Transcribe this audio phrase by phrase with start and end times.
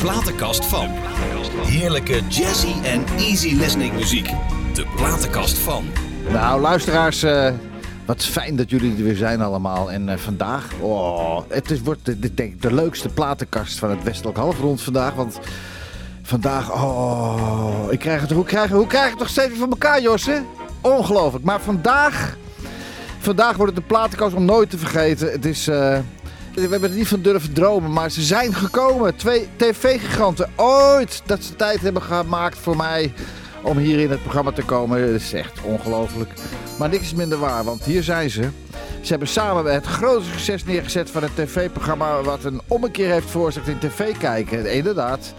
[0.00, 0.88] platenkast van.
[1.66, 4.30] Heerlijke jazzy en easy listening muziek.
[4.74, 5.84] De platenkast van.
[6.32, 7.52] Nou, luisteraars, eh,
[8.04, 9.90] wat fijn dat jullie er weer zijn allemaal.
[9.90, 14.02] En eh, vandaag, oh, het is, wordt de, de, denk de leukste platenkast van het
[14.02, 15.14] Westelijk Halfrond vandaag.
[15.14, 15.38] Want
[16.22, 20.00] vandaag, oh, ik krijg het, hoe, krijg, hoe krijg ik het nog steeds van elkaar,
[20.00, 20.42] Josse?
[20.80, 21.44] Ongelooflijk.
[21.44, 22.36] Maar vandaag,
[23.18, 25.30] vandaag wordt het een platenkast om nooit te vergeten.
[25.30, 25.68] Het is...
[25.68, 25.98] eh,
[26.66, 29.16] we hebben er niet van durven dromen, maar ze zijn gekomen.
[29.16, 33.12] Twee tv-giganten ooit dat ze tijd hebben gemaakt voor mij
[33.62, 35.00] om hier in het programma te komen.
[35.00, 36.30] Dat is echt ongelooflijk.
[36.78, 38.48] Maar niks is minder waar, want hier zijn ze.
[39.00, 42.22] Ze hebben samen het grootste succes neergezet van het tv-programma...
[42.22, 44.72] wat een ommekeer heeft veroorzaakt in tv kijken.
[44.72, 45.34] Inderdaad.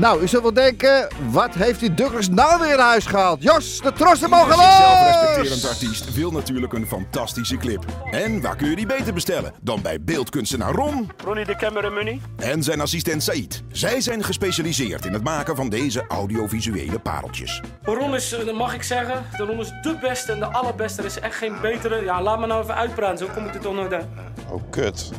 [0.00, 3.42] Nou, u zult wel denken, wat heeft die Douglas nou weer in huis gehaald?
[3.42, 5.68] Jos, de trossen mogen Een zichzelf respecterend los!
[5.70, 7.84] artiest wil natuurlijk een fantastische clip.
[8.10, 12.20] En waar kun je die beter bestellen dan bij beeldkunstenaar Ron Ronnie de Cameramoney.
[12.36, 13.62] en zijn assistent Said.
[13.68, 17.62] Zij zijn gespecialiseerd in het maken van deze audiovisuele pareltjes.
[17.82, 21.00] Ron is, eh, dat mag ik zeggen, de Ron is de beste en de allerbeste.
[21.00, 22.04] Er is echt geen betere.
[22.04, 24.08] Ja, laat me nou even uitpraten, zo kom ik er toch nooit aan.
[24.50, 25.10] Oh, kut.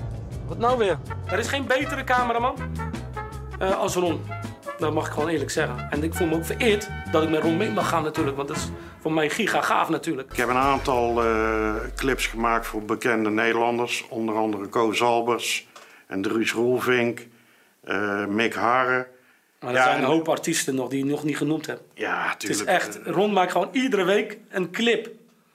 [0.48, 0.98] Wat nou weer?
[1.26, 2.56] Er is geen betere cameraman
[3.60, 4.22] eh, als Ron.
[4.82, 5.88] Dat mag ik gewoon eerlijk zeggen.
[5.90, 8.36] En ik voel me ook vereerd dat ik met Ron mee mag gaan natuurlijk.
[8.38, 10.32] Want dat is voor mij giga gaaf natuurlijk.
[10.32, 14.06] Ik heb een aantal eh, clips gemaakt voor bekende Nederlanders.
[14.10, 15.68] Onder andere Koos Albers
[16.08, 17.28] en Dries Roelvink,
[17.84, 19.08] eh, Mick Harre.
[19.60, 21.82] Maar er Ja, zijn een en- hoop artiesten nog die je nog niet genoemd hebt.
[21.94, 22.78] Ja, Het is tuurlijk.
[22.78, 25.10] echt, Ron maakt gewoon iedere week een clip.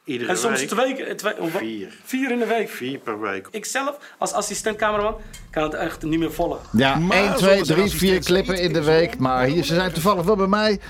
[0.06, 0.68] Iedere En soms week.
[0.68, 1.60] twee, eh, twee of wat?
[1.62, 1.88] Vier.
[2.04, 2.68] Vier in de week.
[2.68, 3.48] Vier per week.
[3.50, 5.16] Ik zelf, als assistent cameraman,
[5.50, 6.60] kan het echt niet meer volgen.
[6.72, 9.18] Ja, Maar 1, 2, zoals een 3, assistent 4 klippen in de week.
[9.18, 10.80] Maar hier, ze zijn toevallig wel bij mij.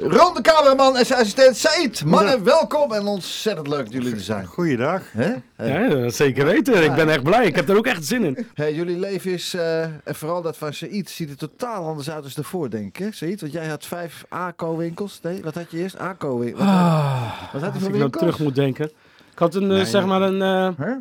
[0.00, 2.04] Ron de cameraman en zijn assistent Said.
[2.04, 4.46] Mannen, welkom en ontzettend leuk dat jullie er zijn.
[4.46, 5.02] Goeiedag.
[5.12, 5.34] Hè?
[5.66, 6.84] Ja, zeker weten.
[6.84, 7.46] Ik ben echt blij.
[7.46, 8.46] Ik heb er ook echt zin in.
[8.54, 12.22] Hey, jullie leven is, eh, en vooral dat van Said, ziet er totaal anders uit
[12.22, 12.96] dan daarvoor, denk ik.
[12.96, 13.12] Hè?
[13.12, 15.20] Said, want jij had vijf ACO-winkels.
[15.22, 15.98] Nee, wat had je eerst?
[15.98, 16.64] ACO-winkels.
[16.64, 18.84] Wat, wat had je Als ik nou terug moet denken.
[19.32, 20.92] Ik had een, eh, zeg maar een, eh Hè?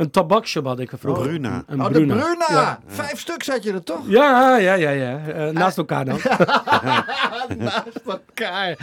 [0.00, 1.26] Een tabakshop had ik vroeger.
[1.28, 1.62] Bruna.
[1.66, 2.14] Een Oh, de Bruna.
[2.14, 2.46] Bruna.
[2.48, 2.80] Ja.
[2.86, 4.00] Vijf stuks had je er toch?
[4.06, 5.18] Ja, ja, ja, ja.
[5.26, 6.18] Eh, naast elkaar dan.
[7.58, 8.76] Naast elkaar.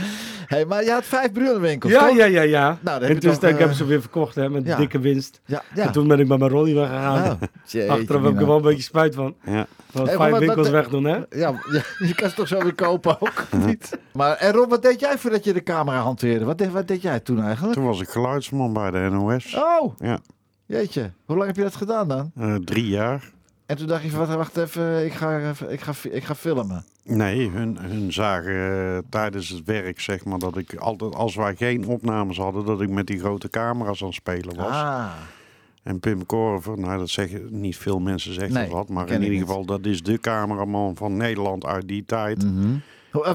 [0.46, 2.18] Hey, maar je had vijf Bruna-winkels, Ja, toch?
[2.18, 2.78] ja, ja, ja.
[2.82, 4.78] Nou, en toen ik eh, heb ze weer verkocht hè, met ja.
[4.78, 5.42] dikke winst.
[5.46, 5.84] Ja, ja.
[5.86, 7.24] En toen ben ik bij mijn Ronnie weggegaan.
[7.32, 8.40] Oh, jeetje, Achteraf heb ik mina.
[8.40, 9.36] er wel een beetje spijt van.
[9.46, 9.66] Ja.
[9.92, 11.16] Van Hey, vijf winkels wegdoen, hè?
[11.16, 11.26] Ja,
[11.72, 13.98] ja, je kan ze toch zo weer kopen ook, niet?
[14.14, 16.46] Maar en Rob, wat deed jij voordat je de camera hanteerde?
[16.46, 17.74] Wat deed, wat deed jij toen eigenlijk?
[17.74, 19.56] Toen was ik geluidsman bij de NOS.
[19.56, 20.20] Oh, Ja.
[20.68, 21.12] Jeetje.
[21.26, 22.32] Hoe lang heb je dat gedaan dan?
[22.36, 23.32] Eh, drie jaar.
[23.66, 26.84] En toen dacht je van, wacht, even, ik ga, even- ik ga, ik ga filmen.
[27.04, 31.56] Nee, hun, hun zagen eh, tijdens het werk, zeg maar, dat ik altijd, als wij
[31.56, 34.68] geen opnames hadden, dat ik met die grote camera's aan het spelen was.
[34.72, 35.12] Ah,
[35.84, 39.24] En Pim Korver, nou dat zeggen niet veel mensen zeggen Nee, dat wat, maar in
[39.24, 42.44] ieder geval dat is de cameraman van Nederland uit die tijd.
[42.44, 42.84] En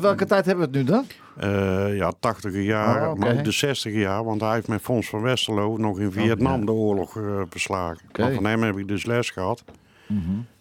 [0.00, 1.04] welke tijd hebben we het nu dan?
[1.36, 5.08] Eh, ja, 80 jaar, Oh, maar ook de 60 jaar, want hij heeft met Fons
[5.08, 6.64] van Westerlo nog in Vietnam Oh, ja.
[6.64, 7.98] de oorlog eh, verslagen.
[8.08, 8.22] Oké.
[8.22, 9.64] Maar van hem heb ik dus les gehad.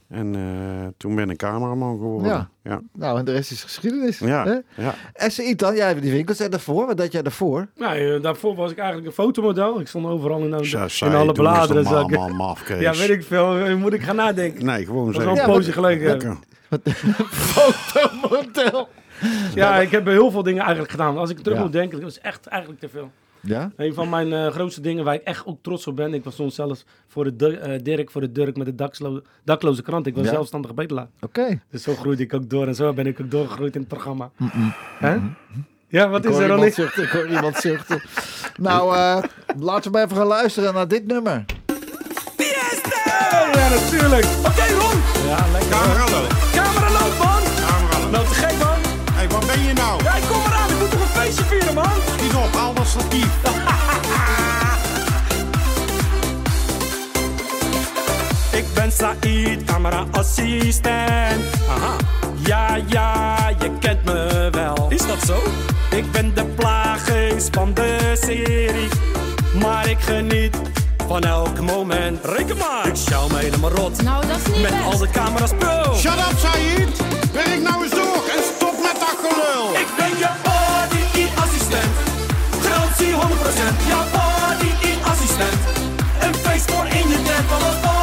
[0.09, 2.31] En eh, toen ben ik cameraman geworden.
[2.31, 2.49] Ja.
[2.63, 2.81] ja.
[2.93, 4.19] Nou, en de rest is geschiedenis.
[4.19, 4.83] Ja, hè?
[4.83, 4.93] ja.
[5.13, 6.39] En dan, jij hebt die winkels.
[6.39, 7.67] En daarvoor, wat deed jij daarvoor?
[7.75, 9.79] Nou, eh, daarvoor was ik eigenlijk een fotomodel.
[9.79, 11.83] Ik stond overal in, de- Zo, in alle bladeren.
[11.83, 12.79] normaal, zag ik- man, maf, Kees.
[12.87, 13.57] Ja, weet ik veel.
[13.57, 14.65] Eh, Moet ik gaan nadenken.
[14.65, 15.33] Nee, gewoon Dat zeggen.
[15.33, 16.07] wel een Ja, poosje geleden.
[16.07, 16.37] Lekker.
[17.51, 18.87] Fotomodel.
[19.55, 21.17] Ja, ik heb heel veel dingen eigenlijk gedaan.
[21.17, 21.63] Als ik terug Ja.
[21.63, 23.11] moet denken, dat was echt eigenlijk te veel.
[23.39, 23.71] Ja?
[23.77, 26.13] Een van mijn eh, grootste dingen waar ik echt ook trots op ben.
[26.13, 29.81] Ik was soms zelfs voor de eh, Dirk voor de Durk met de dakslo- dakloze
[29.81, 30.07] krant.
[30.07, 30.31] Ik was Ja.
[30.31, 31.07] zelfstandig bedelaar.
[31.21, 31.59] Oké.
[31.69, 34.31] Dus zo groeide ik ook door en zo ben ik ook doorgegroeid in het programma.
[34.99, 35.17] Hè?
[35.87, 36.73] Ja, wat Ik is er dan niet?
[36.73, 37.03] zuchten.
[37.03, 38.01] Ik hoor iemand zuchten.
[38.57, 39.23] Nou, eh,
[39.57, 41.45] laten we maar even gaan luisteren naar dit nummer.
[43.53, 44.25] Ja, natuurlijk.
[44.25, 45.01] Oké, Ron.
[45.27, 45.69] Ja, lekker.
[45.69, 46.51] Camera loopt.
[46.51, 47.41] Camera loopt, man.
[47.67, 48.50] Camera loopt.
[59.81, 61.43] Camera-assistent.
[61.69, 61.95] Aha.
[62.45, 64.85] Ja, ja, je kent me wel.
[64.89, 65.43] Is dat zo?
[65.95, 68.87] Ik ben de plaaggeest van de serie.
[69.61, 70.55] Maar ik geniet
[71.07, 72.25] van elk moment.
[72.25, 72.87] Reken maar.
[72.87, 74.01] Ik sjouw me helemaal rot.
[74.01, 74.83] Nou, dat is niet Met best.
[74.83, 75.93] al de camera's pro.
[75.95, 77.01] Shut up, Said.
[77.33, 79.73] Werk nou eens door en stop met dat gelul.
[79.73, 81.93] Ik ben je body-assistent.
[82.63, 83.17] Garantie 100%.
[83.87, 85.57] Ja, body-assistent.
[86.19, 87.49] Een feest voor in je tent.
[87.49, 88.00] Want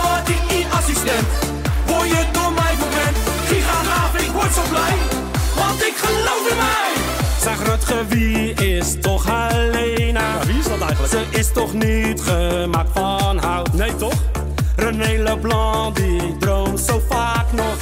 [5.98, 6.92] geloof in mij.
[7.42, 10.20] Zeg Rutger, wie is toch Helena?
[10.20, 11.12] Ja, wie is dat eigenlijk?
[11.12, 13.72] Ze is toch niet gemaakt van hout?
[13.72, 14.14] Nee, toch?
[14.76, 17.76] René Leblanc, die droomt zo vaak nog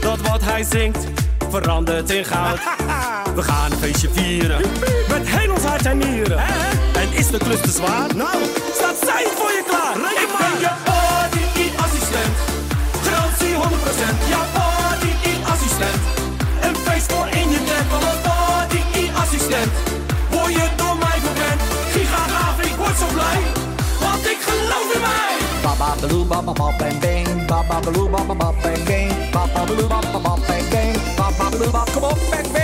[0.00, 1.06] dat wat hij zingt
[1.50, 2.58] verandert in goud.
[3.36, 4.60] We gaan een feestje vieren
[5.08, 6.38] met heel ons hart en nieren.
[6.92, 8.14] En is de klus te zwaar?
[8.16, 8.42] Nou,
[8.74, 9.96] staat zij voor je klaar.
[9.96, 12.34] Ik ben je party assistent.
[13.02, 13.54] Garantie
[14.26, 14.29] 100%.
[26.00, 29.42] baloo ba ba ba bang bang ba ba baloo ba ba ba bang bang ba
[29.54, 32.59] ba baloo ba ba ba bang bang ba ba baloo ba come on bang bang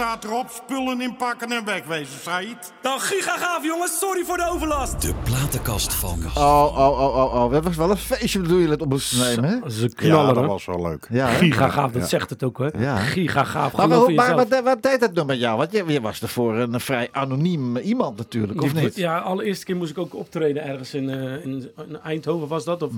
[0.00, 2.72] staat erop, spullen inpakken en wegwezen, Said.
[2.82, 3.98] Nou, giga gaaf jongens.
[3.98, 5.02] Sorry voor de overlast.
[5.02, 7.52] De platenkast van Oh, oh, oh, oh, oh.
[7.52, 9.70] Dat was wel een feestje bedoel je het op moest nemen, hè?
[9.70, 10.48] Ze Ja, knallen, dat hè?
[10.50, 11.06] was wel leuk.
[11.10, 11.34] Ja, hè?
[11.38, 12.68] Giga gaaf, dat zegt het ook, hè?
[12.78, 12.96] Ja.
[12.96, 13.88] Giga gaaf, Maar,
[14.34, 15.56] wat, wat deed het nou met jou?
[15.56, 18.96] Want je, je was ervoor een vrij anoniem iemand natuurlijk, of niet?
[18.96, 22.80] Ja, allereerste keer moest ik ook optreden ergens in, eh, in, in Eindhoven was dat.
[22.80, 22.86] Mm.
[22.88, 22.94] Of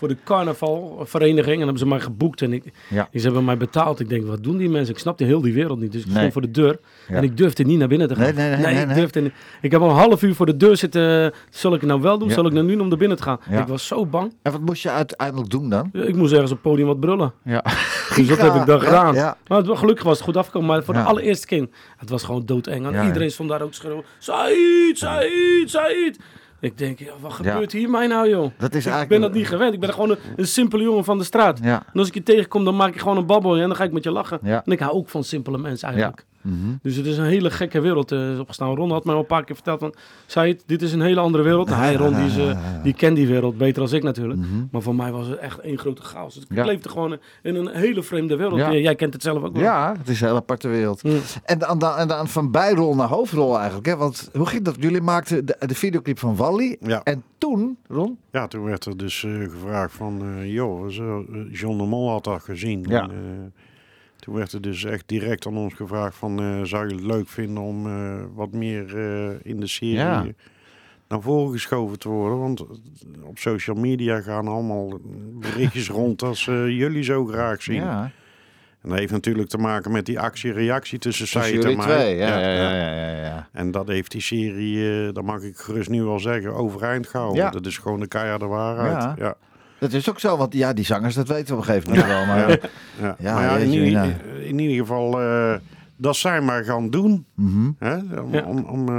[0.00, 1.54] voor de carnavalvereniging.
[1.54, 3.08] En hebben ze mij geboekt en ik, Ja.
[3.12, 4.00] ze hebben mij betaald.
[4.00, 4.94] Ik denk, wat doen die mensen?
[4.94, 5.92] Ik snapte heel die wereld niet.
[5.92, 6.32] Dus ik Nee.
[6.40, 6.78] Voor de deur.
[7.08, 7.14] Ja.
[7.14, 8.24] En ik durfde niet naar binnen te gaan.
[8.24, 8.96] Nee, nee, nee, nee, ik nee.
[8.96, 9.32] durfde niet.
[9.60, 11.32] Ik heb al een half uur voor de deur zitten.
[11.50, 12.28] Zal ik het nou wel doen?
[12.28, 12.34] Ja.
[12.34, 13.40] Zal ik nou nu om naar binnen te gaan?
[13.50, 13.60] Ja.
[13.60, 14.34] Ik was zo bang.
[14.42, 15.90] En wat moest je uiteindelijk doen dan?
[15.92, 17.32] Ik moest ergens op het podium wat brullen.
[17.44, 17.64] Ja.
[18.16, 19.14] Dus dat heb ik dan gedaan.
[19.46, 20.68] Maar het, gelukkig was het goed afgekomen.
[20.68, 22.86] Maar voor de allereerste keer, het was gewoon doodeng.
[22.86, 24.04] En iedereen stond daar ook schreeuwen.
[24.18, 26.18] Said, Said, Said.
[26.60, 28.50] Ik denk, ja, wat gebeurt hier mij nou, joh?
[28.58, 29.74] Dat is ik eigenlijk- ben dat niet gewend.
[29.74, 31.60] Ik ben gewoon een, een simpele jongen van de straat.
[31.92, 33.92] En als ik je tegenkom, dan maak ik gewoon een babbel en dan ga ik
[33.92, 34.38] met je lachen.
[34.64, 36.26] En ik hou ook van simpele mensen eigenlijk.
[36.42, 36.54] Mhm.
[36.82, 38.74] Dus het is een hele gekke wereld eh, opgestaan.
[38.76, 39.94] Ron had mij al een paar keer verteld van,
[40.26, 41.68] Said, dit is een hele andere wereld.
[41.68, 44.40] Nou, hij, Ron, die, is, eh, die kent die wereld beter dan ik natuurlijk.
[44.70, 46.34] Maar voor mij was het echt één grote chaos.
[46.34, 46.58] Dus ik Mhm.
[46.58, 46.64] Ja.
[46.64, 48.58] leefde gewoon in een hele vreemde wereld.
[48.58, 48.72] Ja.
[48.72, 49.62] Jij kent het zelf ook wel.
[49.62, 51.02] Ja, het is een hele aparte wereld.
[51.02, 51.18] Mm.
[51.44, 53.86] En, dan, dan, en dan van bijrol naar hoofdrol eigenlijk.
[53.86, 53.96] Hè?
[53.96, 54.76] Want hoe ging dat?
[54.78, 56.76] Jullie maakten de, de videoclip van Wally.
[56.80, 57.00] Ja.
[57.02, 58.18] En toen, Ron?
[58.32, 60.90] Ja, toen werd er dus eh, gevraagd van, eh, joh,
[61.50, 62.84] John de Mol had dat gezien.
[62.88, 63.02] Ja.
[63.02, 63.16] En, eh,
[64.20, 67.28] toen werd er dus echt direct aan ons gevraagd van, eh, zou je het leuk
[67.28, 70.24] vinden om eh, wat meer eh, in de serie Ja.
[71.08, 72.38] naar voren geschoven te worden?
[72.38, 72.60] Want
[73.22, 74.98] op social media gaan allemaal
[75.40, 77.82] berichtjes rond ze jullie zo graag zien.
[77.82, 78.10] Ja.
[78.82, 81.86] En dat heeft natuurlijk te maken met die actie-reactie tussen Said en mij.
[81.86, 82.16] twee.
[82.16, 83.48] Ja, ja, ja, ja, ja, ja.
[83.52, 87.52] En dat heeft die serie, dat mag ik gerust nu wel zeggen, overeind gehouden.
[87.52, 89.18] Dat is gewoon de keiharde waarheid.
[89.18, 89.36] Ja.
[89.80, 92.08] Dat is ook zo, want ja, die zangers, dat weten we op een gegeven moment
[92.08, 92.26] wel.
[92.26, 92.48] Maar,
[93.00, 94.46] Ja, Ja, maar ja, in, jeetje, ieder, ja.
[94.48, 95.54] in ieder geval, eh,
[95.96, 97.24] dat zijn maar gaan doen.
[97.34, 97.96] Mhm, Hè?
[98.20, 98.42] Om, Ja.
[98.44, 98.94] om, om, eh,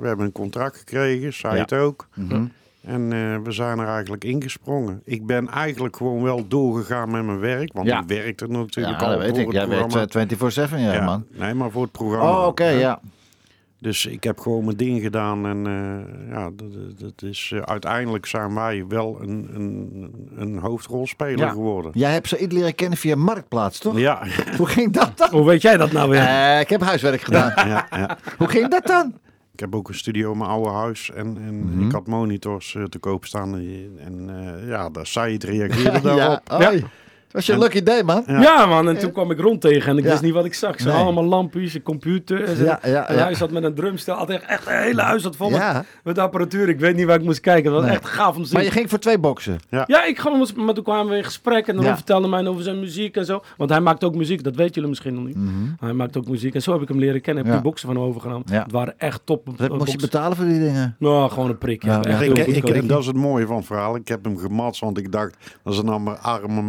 [0.00, 2.08] we hebben een contract gekregen, zij het ook.
[2.14, 2.44] mhm.
[2.84, 5.00] En eh, we zijn er eigenlijk ingesprongen.
[5.04, 7.72] Ik ben eigenlijk gewoon wel doorgegaan met mijn werk.
[7.72, 8.00] Want Ja.
[8.00, 9.46] ik werkte natuurlijk Ja, al dat weet voor ik.
[9.60, 11.24] het Jij eh, 24-7, ja, ja, man.
[11.30, 12.30] Nee, maar voor het programma.
[12.40, 13.00] Oh, oké, ja.
[13.78, 15.46] Dus ik heb gewoon mijn ding gedaan.
[15.46, 21.38] En eh, ja, dat, dat- is, eh, uiteindelijk zijn wij wel een, een, een hoofdrolspeler
[21.46, 21.50] Ja.
[21.50, 21.90] geworden.
[21.94, 23.98] Jij hebt ze leren kennen via Marktplaats, toch?
[23.98, 24.22] Ja,
[24.58, 25.30] Hoe ging dat dan?
[25.30, 26.20] Hoe weet jij dat nou weer?
[26.20, 27.52] Eh, ik heb huiswerk gedaan.
[27.68, 28.18] ja, ja.
[28.38, 29.14] Hoe ging dat dan?
[29.52, 31.86] Ik heb ook een studio in mijn oude huis en, en Mhm.
[31.86, 33.54] ik had monitors te koop staan.
[33.54, 34.30] En, en
[34.62, 36.40] eh, ja, daar zei het reageerde daarop.
[37.36, 38.22] Was je een lucky day, man.
[38.26, 40.10] Ja, man, en toen kwam ik rond tegen en ik Ja.
[40.10, 40.80] wist niet wat ik zag.
[40.80, 41.02] Zag Nee.
[41.02, 42.44] allemaal lampjes, een computer.
[42.44, 42.64] En.
[42.64, 43.22] Ja, ja, en ja.
[43.22, 44.16] hij zat met een drumstel.
[44.16, 45.84] Had echt, echt een hele huis zat vol met, Ja.
[46.04, 46.68] met apparatuur.
[46.68, 47.64] Ik weet niet waar ik moest kijken.
[47.64, 47.98] Dat was Nee.
[48.00, 48.56] echt gaaf om te zien.
[48.56, 49.58] Maar je ging voor twee boksen.
[49.70, 51.94] Ja, ik gewoon, maar toen kwamen we in gesprek en dan Ja.
[51.96, 53.42] vertelde mij over zijn muziek en zo.
[53.56, 55.36] Want hij maakt ook muziek, dat weten jullie misschien nog niet.
[55.80, 57.34] Hij maakt ook muziek en zo heb ik hem leren kennen.
[57.36, 57.54] Heb Mhm.
[57.54, 57.62] Ja.
[57.62, 58.46] die boksen van hem overgenomen.
[58.50, 58.62] Ja.
[58.62, 60.96] Het waren echt top Wat moest je betalen voor die dingen?
[60.98, 61.82] Nou, gewoon een prik.
[61.84, 62.24] Ja, Ja, echt ja.
[62.24, 63.96] heel Ik, ik, dat is het mooie van het verhaal.
[63.96, 66.62] Ik heb hem gematst, want ik dacht, dat is een arme, arme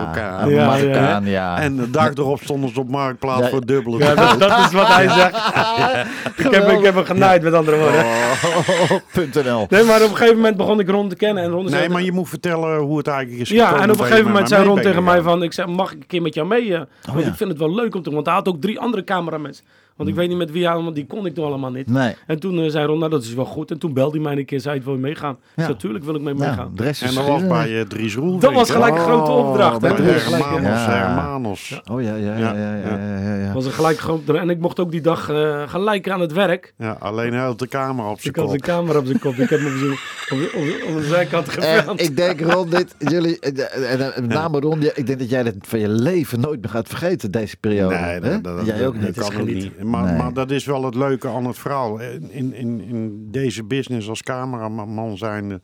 [0.00, 0.48] Marokkaan.
[0.50, 1.58] Ja, Ja, Marokkaan, ja.
[1.58, 3.48] En de dag erop stonden ze op Marktplaats Ja.
[3.48, 3.98] voor dubbele.
[3.98, 5.34] Ja, dat, dat is wat hij zegt.
[6.46, 8.04] ik, heb, ik heb hem genaaid, met andere woorden.
[8.04, 9.66] Oh, .nl.
[9.68, 11.42] Nee, maar op een gegeven moment begon ik Ron te kennen.
[11.44, 13.90] En Ron zei- Nee, maar je moet vertellen hoe het eigenlijk is Ja, gekomen en
[13.92, 15.42] op een gegeven moment zei Ron tegen mij van...
[15.42, 16.74] Ik zei, mag ik een keer met jou mee?
[16.74, 16.80] eh?
[17.12, 17.28] want ja.
[17.30, 18.10] ik vind het wel leuk om te...
[18.10, 19.62] Want hij had ook drie andere cameramens.
[20.00, 21.86] Want ik weet niet met wie hij, want die kon ik toen allemaal niet.
[21.90, 22.14] Nee.
[22.26, 23.70] En toen eh, zei Ron, nou dat is wel goed.
[23.70, 25.36] En toen belde hij mij een keer, zei hij, wil je meegaan?
[25.56, 26.70] Natuurlijk wil ik mee Ja, meegaan.
[26.74, 28.42] de is En dat was bij uh, Dries Roelvink.
[28.42, 29.80] Dat was gelijk een grote Oh, opdracht.
[29.80, 29.96] bij hè?
[29.96, 30.22] Dries.
[30.22, 30.90] Gelijk, Hermanos, Ja.
[30.90, 31.80] Hermanos.
[31.90, 33.52] Oh ja, ja, ja, ja, ja, ja, ja.
[33.52, 34.28] was een gelijk groot.
[34.28, 36.74] En ik mocht ook die dag eh, gelijk aan het werk.
[36.78, 38.64] Ja, alleen hij had de camera op zijn Ik had kop.
[38.64, 39.34] zijn camera op zijn kop.
[39.34, 42.00] Ik heb hem op, zijn- op, op, op de zijkant gefilmd.
[42.02, 45.30] ik denk, Ron, dit, jullie, eh, en, en met name Ron, je- ik denk dat
[45.30, 47.94] jij dat van je leven nooit meer gaat vergeten, deze periode.
[47.94, 49.14] Nee, dat, dat, jij dat- ook dat niet.
[49.14, 49.84] kan Het is ook niet.
[49.90, 50.16] Maar, Nee.
[50.16, 52.00] maar dat is wel het leuke aan het verhaal.
[52.00, 55.60] In, in, in deze business als cameraman zijnde,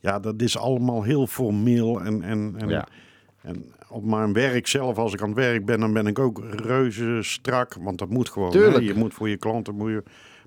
[0.00, 2.00] ja, dat is allemaal heel formeel.
[2.00, 2.86] En, en, en, Ja.
[3.42, 6.42] en op mijn werk zelf, als ik aan het werk ben, dan ben ik ook
[6.50, 7.76] reuze strak.
[7.80, 8.50] Want dat moet gewoon.
[8.50, 8.74] Tuurlijk.
[8.76, 8.80] Hè?
[8.92, 9.74] Je moet voor je klanten...
[9.74, 10.02] Moet je,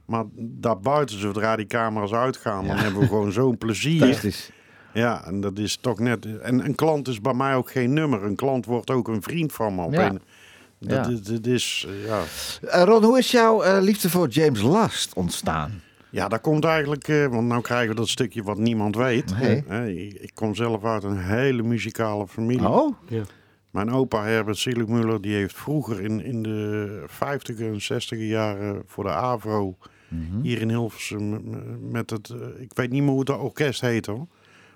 [0.06, 4.34] maar daarbuiten, zodra die camera's uitgaan, dan hebben we gewoon zo'n plezier.
[4.94, 6.40] Ja, en dat is toch net.
[6.40, 8.24] En een klant is bij mij ook geen nummer.
[8.24, 9.82] Een klant wordt ook een vriend van me.
[9.82, 10.10] Op Ja.
[10.10, 10.22] een,
[10.88, 11.52] dat, Ja.
[11.54, 12.22] is- eh, ja.
[12.70, 15.82] Eh, Ron, hoe is jouw eh, liefde voor James Last ontstaan?
[16.10, 17.08] ja, dat komt eigenlijk.
[17.08, 19.34] eh, want nou krijgen we dat stukje wat niemand weet.
[19.68, 20.06] Nee.
[20.08, 22.68] Ik, ik kom zelf uit een hele muzikale familie.
[22.70, 22.96] Oh?
[23.72, 29.04] Mijn opa Herbert Zieligmuller, die heeft vroeger in, in de 50 en 60 jaren voor
[29.04, 29.78] de AVRO
[30.42, 31.42] hier in Hilversum
[31.92, 32.34] met het.
[32.58, 34.28] ik weet niet meer hoe het orkest heet hoor.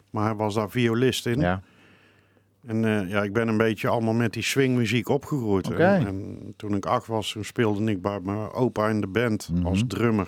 [0.09, 1.39] Maar hij was daar violist in.
[1.39, 1.61] Ja.
[2.67, 5.71] En eh, ja, ik ben een beetje allemaal met die swingmuziek opgegroeid.
[5.71, 9.49] En, en toen ik acht was, toen speelde ik bij mijn opa in de band
[9.53, 9.65] Mhm.
[9.65, 10.27] als drummer.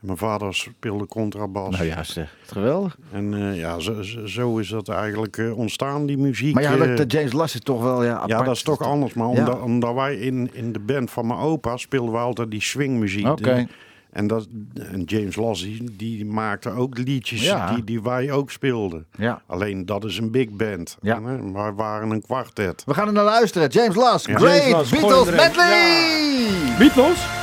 [0.00, 1.70] En mijn vader speelde contrabas.
[1.70, 2.36] Nou ja, zeg.
[2.46, 2.98] Geweldig.
[3.12, 6.54] En eh, ja, zo, zo- is dat eigenlijk eh, ontstaan, die muziek.
[6.54, 8.30] Maar ja, dat, de James Last is toch wel ja, apart.
[8.30, 9.14] ja, dat is toch anders.
[9.14, 9.38] Maar Ja.
[9.38, 13.26] omdat, omdat wij in, in de band van mijn opa speelden we altijd die swingmuziek.
[13.26, 13.66] Oké.
[14.12, 17.74] En, dat, en James Lassie, die maakte ook liedjes Ja.
[17.74, 19.06] die, die wij ook speelden.
[19.16, 19.42] Ja.
[19.46, 20.96] Alleen dat is een big band.
[21.02, 21.14] Ja.
[21.16, 22.82] En, wij waren een kwartet.
[22.86, 23.68] We gaan er naar luisteren.
[23.68, 24.36] James Last, Ja.
[24.38, 25.30] Great James Beatles.
[25.30, 26.48] Medley!
[26.78, 27.39] Beatles?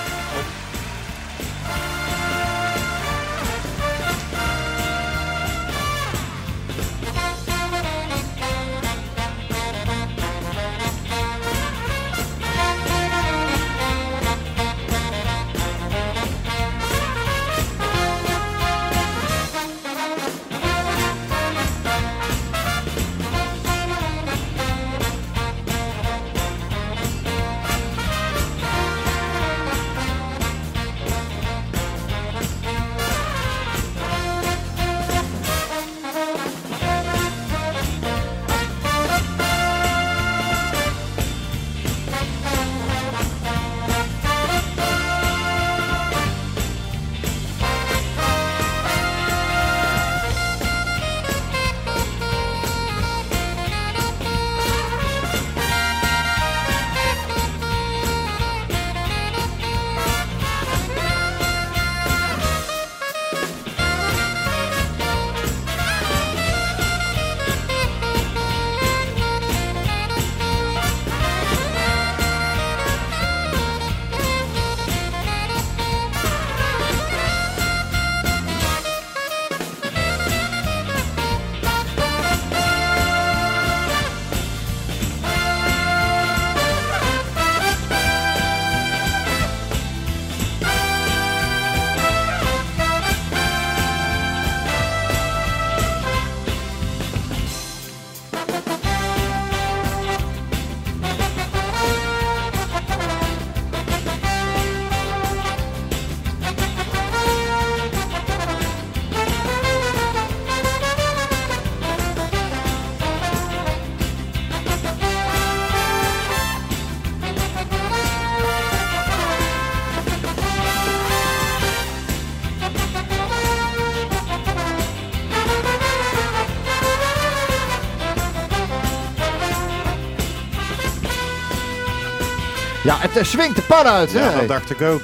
[132.88, 134.12] Ja, het eh, swingt de pan uit.
[134.12, 134.38] Ja, hè?
[134.40, 135.02] dat dacht ik ook.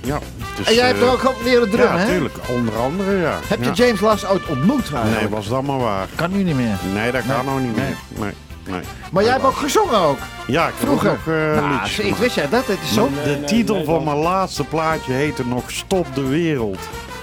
[0.00, 0.18] Ja,
[0.56, 2.04] dus, en jij hebt eh, er ook op leren drummen, Ja, hè?
[2.06, 2.34] natuurlijk.
[2.48, 3.38] Onder andere, ja.
[3.46, 3.72] Heb je Ja.
[3.72, 6.06] James Last ooit ontmoet Nee, was dat maar waar.
[6.14, 6.78] Kan nu niet meer.
[6.94, 7.44] Nee, dat kan Nee.
[7.44, 7.96] nou niet meer.
[8.08, 8.32] Nee,
[8.64, 8.80] nee.
[9.10, 10.18] Maar jij hebt ook gezongen ook.
[10.46, 11.10] Ja, ik Vroeger.
[11.10, 12.66] ook nog eh, nou, liedjes ik wist jij dat?
[12.66, 13.08] Het is zo.
[13.24, 16.78] De titel nee, van mijn laatste plaatje heette nog Stop de Wereld.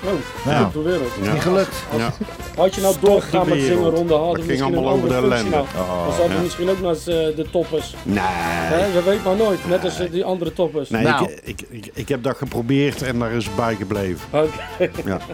[0.05, 0.11] Oh,
[0.45, 0.63] Ja.
[0.63, 1.09] op de wereld.
[1.21, 1.33] Ja.
[1.33, 1.75] Niet gelukt.
[1.97, 2.13] Ja.
[2.55, 3.97] Had je nou doorgegaan met zingen wereld.
[3.97, 5.49] ronde hadden we ging misschien een allemaal over andere de ellende.
[5.49, 5.65] nou.
[5.75, 6.41] Dan zouden we ja.
[6.41, 7.95] misschien ook naast eh, de toppers.
[8.03, 8.17] Nee.
[8.23, 10.89] Hè, je weet maar nooit, net als eh, die andere toppers.
[10.89, 11.31] Nee, Nou.
[11.31, 14.27] ik, ik, ik, ik heb dat geprobeerd en daar is het bij gebleven.
[14.31, 14.89] Oké.
[15.05, 15.17] Ja.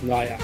[0.00, 0.36] Nou ja.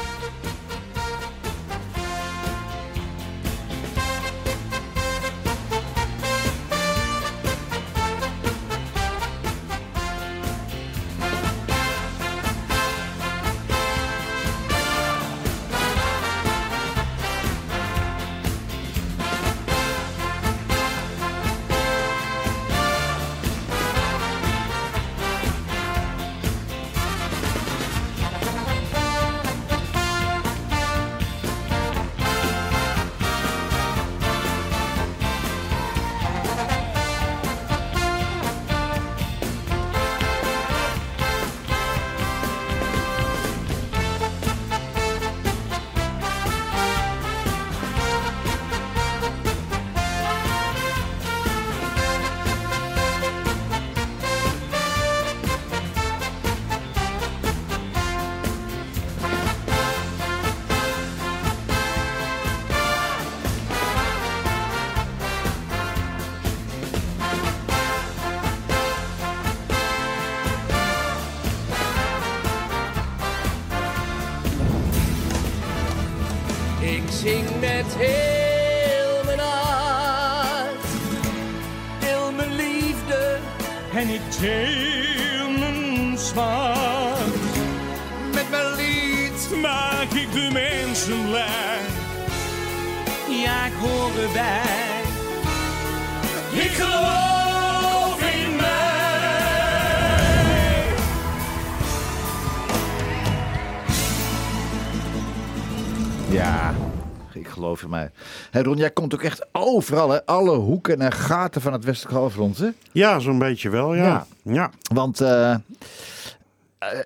[108.54, 110.26] Hey Ron, jij komt ook echt overal, hè?
[110.26, 112.68] Alle hoeken en gaten van het westelijk halfrond, hè?
[112.92, 114.04] Ja, zo'n beetje wel, ja.
[114.04, 114.26] Ja.
[114.42, 114.70] ja.
[114.94, 115.58] Want eh, eh,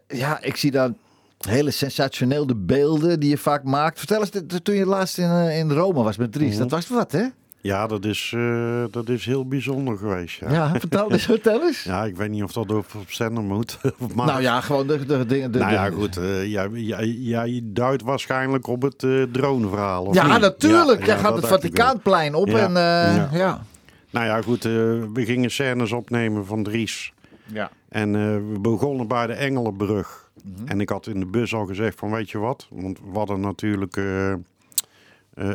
[0.08, 0.96] ja, ik zie dan
[1.38, 3.98] hele sensationele beelden die je vaak maakt.
[3.98, 4.30] Vertel eens,
[4.62, 6.58] toen je laatst in, eh, in Rome was met Dries, Mhm.
[6.58, 7.24] dat was wat, hè?
[7.60, 10.40] Ja, dat is, eh, dat is heel bijzonder geweest.
[10.40, 10.52] Ja.
[10.52, 11.82] Ja, vertel eens, vertel eens.
[11.82, 13.78] Ja, ik weet niet of dat op, op zender moet.
[14.14, 15.52] maar, Nou ja, gewoon de, de dingen.
[15.52, 16.16] de- nou ja, goed.
[16.16, 20.04] eh jij, jij, jij duidt waarschijnlijk op het eh droneverhaal.
[20.04, 20.40] of Ja, niet?
[20.40, 21.00] natuurlijk.
[21.00, 21.46] Ja, Jij ja, gaat het.
[21.46, 23.28] Vaticaanplein op Ja, en eh, ja.
[23.32, 23.62] ja.
[24.10, 24.64] Nou ja, goed.
[24.64, 24.70] eh,
[25.12, 27.12] we gingen scènes opnemen van Dries.
[27.52, 27.70] Ja.
[27.88, 28.20] En eh,
[28.52, 30.30] we begonnen bij de Engelenbrug.
[30.44, 30.68] Mhm.
[30.68, 32.66] En ik had in de bus al gezegd van, weet je wat?
[32.70, 34.00] Want we hadden natuurlijk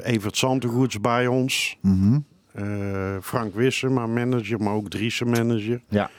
[0.03, 1.77] Evert Santegoeds bij ons.
[1.81, 2.19] Mhm.
[2.51, 2.65] Eh,
[3.21, 5.81] Frank Wissen, mijn manager, maar ook Dries' manager.
[5.89, 6.09] Ja.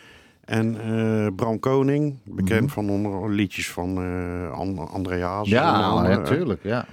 [0.45, 2.71] En eh, Bram Koning, bekend Mhm.
[2.71, 5.49] van onder liedjes van eh And- André Hazes.
[5.53, 6.61] Ja, natuurlijk.
[6.63, 6.87] Ja.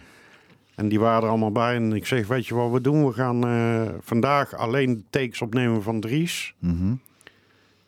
[0.76, 1.76] En die waren er allemaal bij.
[1.76, 3.06] En ik zeg, weet je wat we doen?
[3.08, 6.54] We gaan eh, vandaag alleen takes opnemen van Dries.
[6.60, 6.94] Mhm.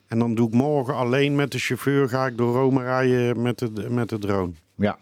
[0.08, 3.60] En dan doe ik morgen alleen met de chauffeur, ga ik door Rome rijden met
[3.60, 4.52] de, met de drone.
[4.76, 4.98] Ja.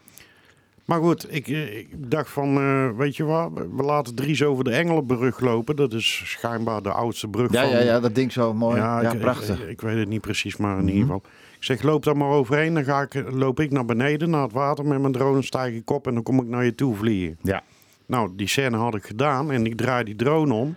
[0.92, 4.64] Maar goed, ik, eh, ik dacht van, eh, weet je wat, we laten Dries over
[4.64, 5.76] de Engelenbrug lopen.
[5.76, 7.72] Dat is schijnbaar de oudste brug Ja, van...
[7.72, 8.78] ja, ja, dat ding zo mooi.
[8.78, 9.62] Ja, ik, prachtig.
[9.62, 10.88] Ik, ik weet het niet precies, maar in Mhm.
[10.88, 11.22] ieder geval.
[11.58, 12.74] Ik zeg, loop daar maar overheen.
[12.74, 15.42] Dan ga ik, loop ik naar beneden, naar het water met mijn drone.
[15.42, 17.38] Stijg ik op en dan kom ik naar je toe vliegen.
[17.42, 17.62] Ja.
[18.06, 20.76] Nou, die scène had ik gedaan en ik draai die drone om.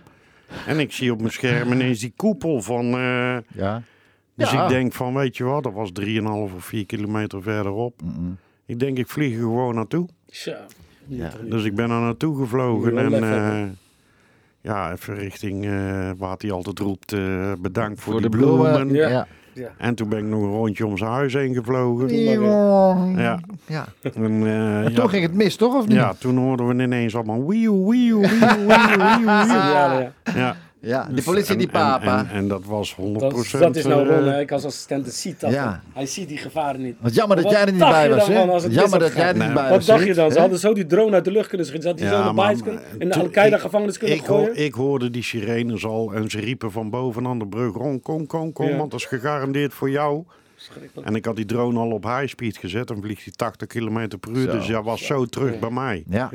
[0.67, 2.85] En ik zie op mijn scherm ineens die koepel van...
[2.85, 3.81] eh, ja.
[4.35, 4.63] dus Ja.
[4.63, 8.01] ik denk van, weet je wat, dat was 3,5 of 4 kilometer verderop.
[8.65, 10.07] Ik denk, ik vlieg er gewoon naartoe.
[10.29, 10.51] Zo.
[11.07, 11.29] Ja.
[11.49, 13.63] Dus ik ben er naartoe gevlogen en eh,
[14.61, 15.71] ja, even richting eh,
[16.17, 18.71] waar hij altijd roept, eh, bedankt voor, Voor de de bloemen.
[18.73, 18.95] bloemen.
[18.95, 19.27] Ja.
[19.53, 19.69] Ja.
[19.77, 22.15] En toen ben ik nog een rondje om zijn huis heen gevlogen.
[22.15, 23.39] Ja.
[23.67, 23.85] Ja.
[24.01, 25.75] En, eh, ja, toen ging het mis, toch?
[25.75, 25.95] Of niet?
[25.97, 30.11] ja, toen hoorden we ineens allemaal wieuw, wieuw, wieuw, wieuw, wieuw, wieuw.
[30.35, 31.07] Ja, ja.
[31.13, 32.19] De politie die En- en- papa.
[32.19, 32.95] En, en dat was 100%.
[33.11, 34.39] Dat, dat is nou eh, Ron, hè.
[34.39, 35.51] ik als assistent ziet dat.
[35.51, 35.81] Ja.
[35.93, 36.95] Hij ziet die gevaren niet.
[36.99, 38.67] Wat jammer dat Wat jij er niet bij was, dan, hè?
[38.69, 39.85] Jammer dat jij er niet bij Wat was.
[39.85, 40.31] dacht je dan?
[40.31, 41.89] Ze hadden zo die drone uit de lucht kunnen schieten.
[41.89, 44.55] Had hij zo naar kunnen in de toen- Al-Qaeda ik- gevangenis kunnen ik, gooien.
[44.63, 47.73] ik hoorde die sirenes al en ze riepen van bovenaan de brug.
[47.73, 48.77] Ron, kom, kom, kom, Ja.
[48.77, 50.23] want dat is gegarandeerd voor jou.
[51.03, 52.87] En ik had die drone al op high speed gezet.
[52.87, 54.45] Dan vliegt hij 80 km per uur.
[54.51, 54.57] Zo.
[54.57, 56.03] Dus hij was zo terug bij mij.
[56.09, 56.29] Ja.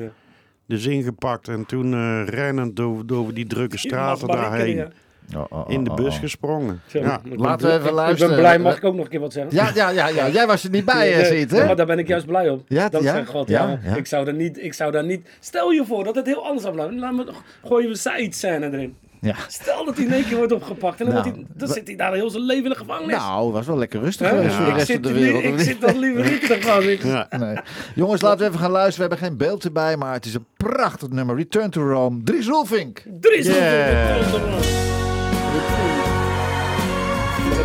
[0.71, 0.77] Ja.
[0.77, 4.77] Dus ingepakt en toen eh, rennend door, door die drukke straten daarheen.
[4.77, 4.89] ja.
[5.37, 6.21] Oh, oh, oh, In de bus oh.
[6.21, 6.81] gesprongen.
[6.87, 7.21] Zo, Ja.
[7.25, 8.31] ik ben Laten we blij- even luisteren.
[8.31, 9.55] Ik ben blij, mag ik ook nog een keer wat zeggen?
[9.55, 11.65] Ja, ja, ja, ja, jij was er niet bij, hè, ziet, hè?
[11.67, 12.63] Maar daar ben ik juist blij op.
[12.69, 13.97] Ja, dat ja, God, ja, ja, ja.
[13.97, 15.29] Ik, zou er niet, ik zou daar niet...
[15.41, 16.99] Stel je voor dat het heel anders zou blijven.
[16.99, 17.27] Laat me,
[17.65, 18.97] gooien we Said scène erin.
[19.21, 19.35] Ja.
[19.49, 21.01] Stel dat hij in één keer wordt opgepakt.
[21.01, 23.17] En dan, Nou, wordt hij, dan zit hij daar heel zijn leven in de gevangenis.
[23.17, 25.45] Nou, was wel lekker rustig geweest voor de ik, rest zit van de er wereld.
[25.45, 27.03] ik zit dan liever niet in de gevangenis.
[27.03, 27.27] Ja.
[27.39, 27.57] Nee.
[27.95, 29.09] Jongens, laten we even gaan luisteren.
[29.09, 31.37] We hebben geen beeld erbij, maar het is een prachtig nummer.
[31.37, 32.23] Return to Rome.
[32.25, 33.03] Dries Roelvink.
[33.21, 34.21] Dries Yeah.
[34.21, 34.33] Dat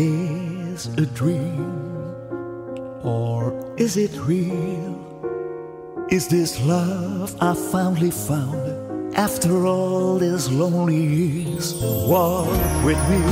[0.01, 1.71] This a dream
[3.03, 4.97] or is it real?
[6.11, 11.75] Is this love I finally found after all these lonely years?
[12.13, 12.49] Walk
[12.89, 13.23] with me,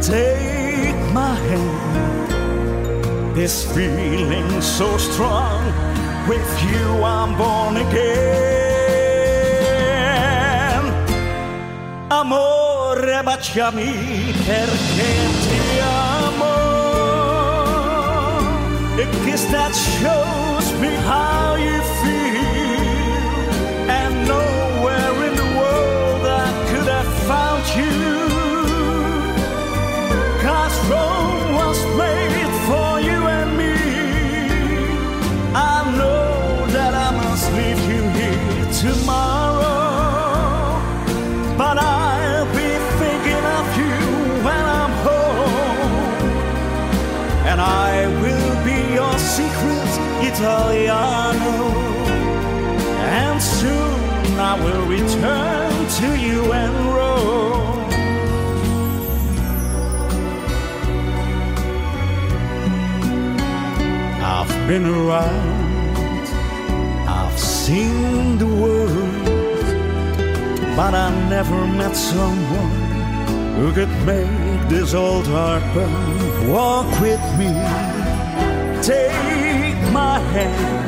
[0.00, 3.36] take my hand.
[3.36, 5.60] This feeling so strong,
[6.30, 8.46] with you I'm born again.
[12.96, 16.54] Amore, baciami perché ti amo.
[18.96, 23.50] A kiss that shows me how you feel.
[23.90, 28.00] And nowhere in the world I could have found you.
[30.40, 33.76] Cause Rome was made for you and me.
[35.54, 39.75] I know that I must leave you here tomorrow.
[50.38, 51.56] Italiano.
[53.20, 57.88] And soon I will return to you and Rome.
[64.22, 66.28] I've been around,
[67.08, 69.24] I've seen the world,
[70.76, 72.74] but I never met someone
[73.56, 76.50] who could make this old heart burn.
[76.50, 77.50] Walk with me,
[78.82, 80.86] take my hand.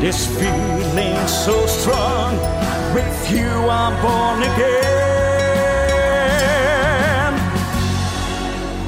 [0.00, 2.38] This feeling so strong,
[2.94, 4.90] with you I'm born again.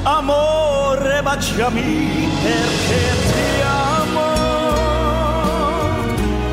[0.05, 4.33] Amore, baciami perché ti amo.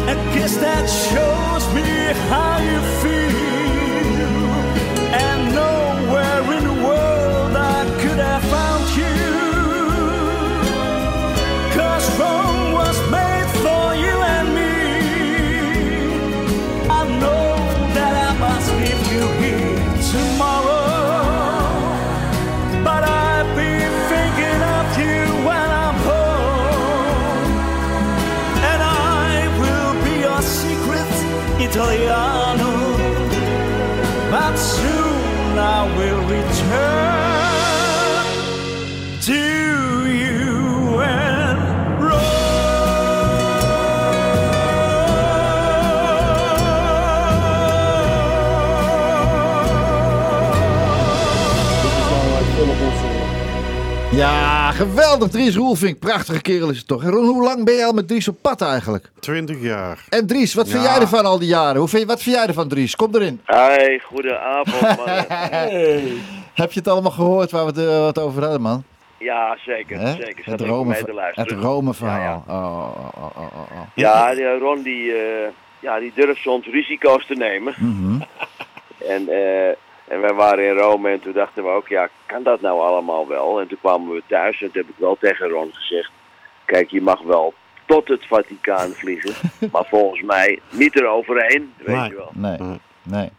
[0.07, 3.58] A kiss that shows me how you feel.
[54.19, 55.29] Ja, geweldig.
[55.29, 55.99] Dries Roelvink.
[55.99, 57.03] Prachtige kerel is het toch.
[57.03, 59.11] En Ron, hoe lang ben je al met Dries op pad eigenlijk?
[59.19, 60.05] 20 jaar.
[60.09, 60.91] En Dries, wat vind Ja.
[60.91, 61.77] jij ervan al die jaren?
[61.79, 62.95] Hoe vind je, wat vind jij ervan, Dries?
[62.95, 63.41] Kom erin.
[63.45, 65.07] Hi, goedenavond man.
[66.61, 68.83] Heb je het allemaal gehoord waar we het, eh, wat over hadden, man?
[69.17, 70.07] Ja, zeker.
[70.07, 70.51] Zeker.
[70.51, 70.95] Het Rome,
[71.33, 72.43] het Rome verhaal.
[72.47, 73.81] Oh, oh, oh, oh, oh, oh.
[73.95, 77.73] Ja, die Ron die, eh, ja, die durft soms risico's te nemen.
[77.77, 78.19] Mhm.
[79.07, 79.75] En, eh,
[80.09, 83.27] en wij waren in Rome en toen dachten we ook, ja, kan dat nou allemaal
[83.27, 83.59] wel?
[83.59, 86.11] En toen kwamen we thuis en toen heb ik wel tegen Ron gezegd,
[86.65, 87.53] kijk, je mag wel
[87.85, 89.33] tot het Vaticaan vliegen,
[89.71, 92.09] maar volgens mij niet eroverheen, weet Nee.
[92.09, 92.31] je wel.
[92.33, 93.29] Nee, nee.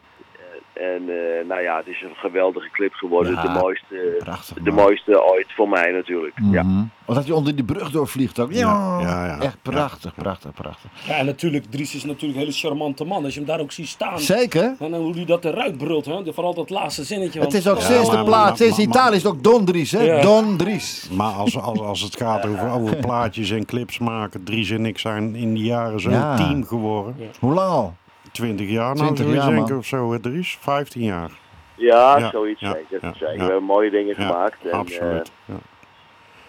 [0.80, 4.70] En eh, nou ja, het is een geweldige clip geworden, Ja, de mooiste, Prachtig, de
[4.70, 6.34] mooiste ooit voor mij natuurlijk.
[6.50, 6.64] Ja.
[7.06, 8.52] Of dat je onder die brug doorvliegt ook.
[8.52, 8.58] Ja,
[9.00, 9.38] Ja, ja, ja.
[9.40, 10.90] Echt prachtig, prachtig, prachtig.
[11.06, 13.24] Ja, en natuurlijk, Dries is natuurlijk een hele charmante man.
[13.24, 14.18] Als je hem daar ook ziet staan.
[14.20, 14.74] Zeker.
[14.78, 16.32] En hoe hij dat eruit brult, hè?
[16.32, 17.40] vooral dat laatste zinnetje.
[17.40, 19.42] Het want- is ook Ja, sinds de maar- plaat, maar- sinds Italië is het ook
[19.42, 20.02] Don Dries, hè?
[20.02, 20.20] Ja.
[20.20, 21.08] Don Dries.
[21.12, 24.98] Maar als, als, als het gaat over, over plaatjes en clips maken, Dries en ik
[24.98, 26.36] zijn in die jaren zo'n Ja.
[26.36, 27.14] team geworden.
[27.40, 27.94] Hoe lang al?
[28.32, 29.78] 20 jaar nou, 20 zou je jaar, denken man.
[29.78, 30.58] of zo, hè, Dries?
[30.60, 31.30] 15 jaar.
[31.74, 32.98] Ja, Ja, zoiets ja, zeker.
[33.02, 33.28] ja, zeker.
[33.32, 33.36] ja.
[33.36, 34.64] We hebben mooie dingen Ja, gemaakt.
[34.64, 35.30] En, absoluut.
[35.46, 35.60] eh, ja.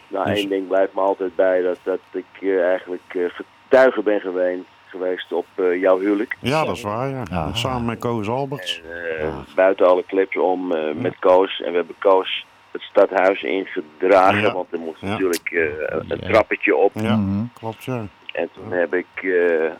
[0.08, 3.22] nou, Dus- één ding blijft me altijd bij, dat, dat ik eh, eigenlijk eh,
[3.68, 6.38] getuige ben geweest, geweest op eh, jouw huwelijk.
[6.40, 7.24] ja, dat is waar, ja.
[7.32, 7.54] Ja.
[7.54, 8.82] Samen met Koos Alberts.
[9.20, 11.62] Eh, buiten alle clips om eh, met Koos.
[11.62, 14.54] En we hebben Koos het stadhuis ingedragen, Ja.
[14.54, 15.08] want er moest Ja.
[15.08, 16.30] natuurlijk eh, een Ja.
[16.30, 16.92] trappetje op.
[16.94, 17.44] Ja, Mhm.
[17.54, 18.06] klopt, ja.
[18.34, 19.72] En toen heb ik eh,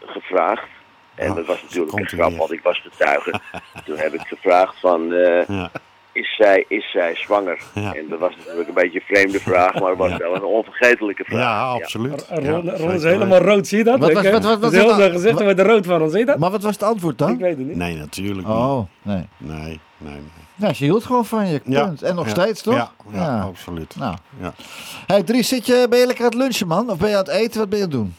[0.00, 0.66] gevraagd,
[1.18, 3.40] en dat was natuurlijk een grap, want ik was getuige.
[3.86, 5.70] toen heb ik gevraagd van, eh, Ja.
[6.12, 7.58] is, zij, is zij zwanger?
[7.74, 7.94] Ja.
[7.94, 11.24] En dat was natuurlijk een beetje een vreemde vraag, maar het was wel een onvergetelijke
[11.24, 11.40] vraag.
[11.40, 12.26] Ja, absoluut.
[12.42, 13.98] Ja, Ron is helemaal rood, zie je dat?
[13.98, 14.30] Wat Ik, was- hè?
[14.32, 14.72] wat- wat- wat
[15.32, 16.38] Wat- met de rood van ons, zie je dat?
[16.38, 17.30] Maar wat was het antwoord dan?
[17.32, 17.76] Ik weet het niet.
[17.76, 18.56] Nee, natuurlijk niet.
[18.56, 19.28] Oh, nee.
[19.36, 19.80] Nee,
[20.56, 21.60] nee, ze hield gewoon van je.
[21.64, 21.84] Ja.
[21.84, 22.02] Punt.
[22.02, 22.30] En nog Ja.
[22.30, 22.74] steeds, toch?
[22.74, 23.96] Ja, ja, absoluut.
[23.96, 24.16] Nou.
[24.40, 24.52] Ja.
[25.06, 26.90] Hey Dries, zit je, ben je lekker aan het lunchen, man?
[26.90, 27.58] Of ben je aan het eten?
[27.60, 28.14] Wat ben je aan het doen?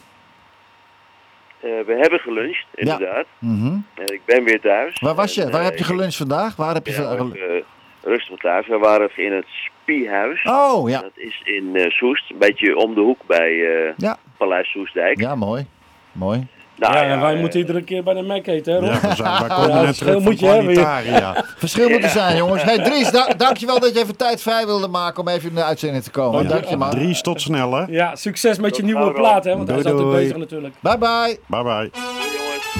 [1.60, 3.26] Eh, we hebben geluncht, inderdaad.
[3.38, 3.66] Mhm.
[3.94, 5.00] En ik ben weer thuis.
[5.00, 5.42] Waar was je?
[5.42, 6.56] En, Waar eh, heb je geluncht vandaag?
[6.56, 6.92] Waar heb je...
[6.92, 7.62] Ja, eh,
[8.02, 8.66] rustig thuis.
[8.66, 10.42] We waren in het Spiehuis.
[10.44, 11.00] Oh, ja.
[11.00, 14.16] Dat is in eh, Soest, een beetje om de hoek bij eh, Ja.
[14.36, 15.20] Paleis Soestdijk.
[15.20, 15.66] Ja, mooi.
[16.12, 16.46] Mooi.
[16.80, 18.88] Nou, ja, en wij moeten iedere keer bij de Mac eten, hè, Ron?
[18.88, 21.44] Ja, we, zijn, wij komen Ja, net verschil terug van moet je hebben.
[21.56, 22.62] Verschil moet er zijn, jongens.
[22.62, 25.64] Hey Dries, da dankjewel dat je even tijd vrij wilde maken om even in de
[25.64, 26.48] uitzending te komen.
[26.48, 26.90] Dank je, man.
[26.90, 27.84] Dries, tot snel, hè.
[27.88, 29.56] Ja, succes met je nieuwe plaat, hè?
[29.56, 30.24] Want hij is Doei, altijd doei.
[30.24, 30.74] bezig natuurlijk.
[30.80, 31.38] Bye bye.
[31.46, 31.90] Bye bye.
[31.92, 32.70] jongens.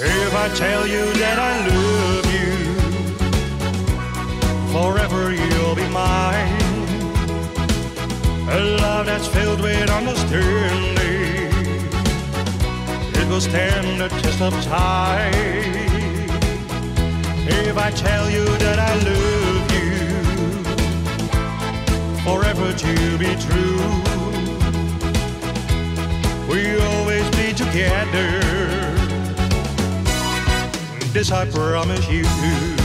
[0.00, 2.50] If I tell you that I love you,
[4.72, 5.47] forever you'll
[5.78, 6.88] be mine.
[8.50, 11.52] A love that's filled with understanding.
[13.20, 15.32] It will stand the test of time.
[17.46, 19.90] If I tell you that I love you,
[22.26, 23.82] forever to be true.
[26.50, 26.60] We
[26.90, 28.26] always be together
[31.12, 32.77] this I promise you.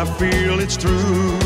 [0.00, 1.38] I feel it's true.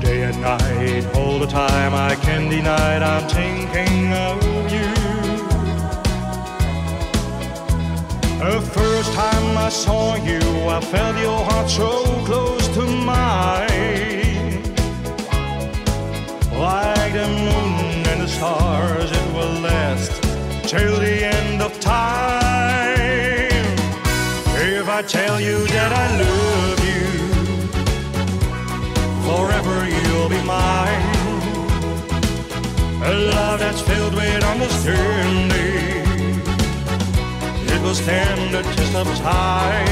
[0.00, 4.90] Day and night, all the time I can windy night, I'm thinking of you.
[8.38, 10.40] The first time I saw you,
[10.76, 14.62] I felt your heart so close to mine.
[16.58, 20.22] Like the moon and the stars, it will last
[20.66, 22.39] till the end of time.
[25.00, 27.06] I tell you that I love you,
[29.24, 31.16] forever you'll be mine.
[33.02, 36.42] A love that's filled with understanding.
[37.66, 39.88] It will stand the test of time.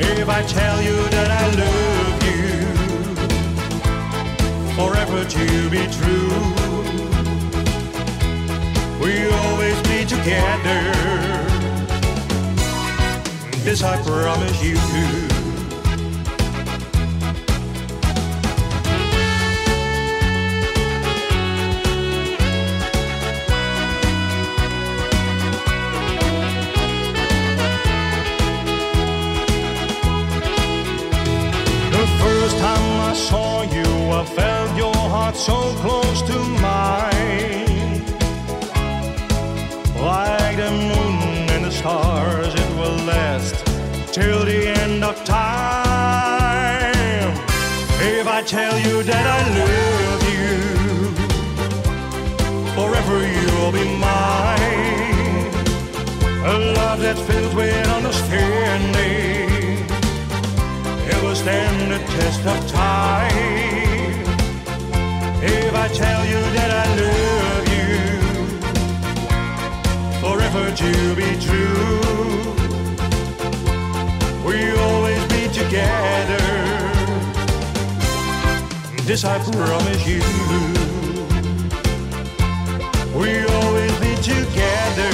[0.00, 2.66] If I tell you that I love you,
[4.74, 6.34] forever to be true.
[9.00, 11.17] We'll always be together.
[13.68, 14.76] This I promise you.
[31.90, 36.07] The first time I saw you, I felt your heart so close
[49.02, 50.58] that I love you,
[52.74, 55.46] forever you'll be mine.
[56.44, 59.86] A love that's filled with understanding.
[61.10, 64.24] It will stand the test of time.
[65.42, 67.92] If I tell you that I love you,
[70.20, 72.07] forever to be true.
[79.08, 80.20] This I promise you.
[83.14, 85.12] We'll always be together.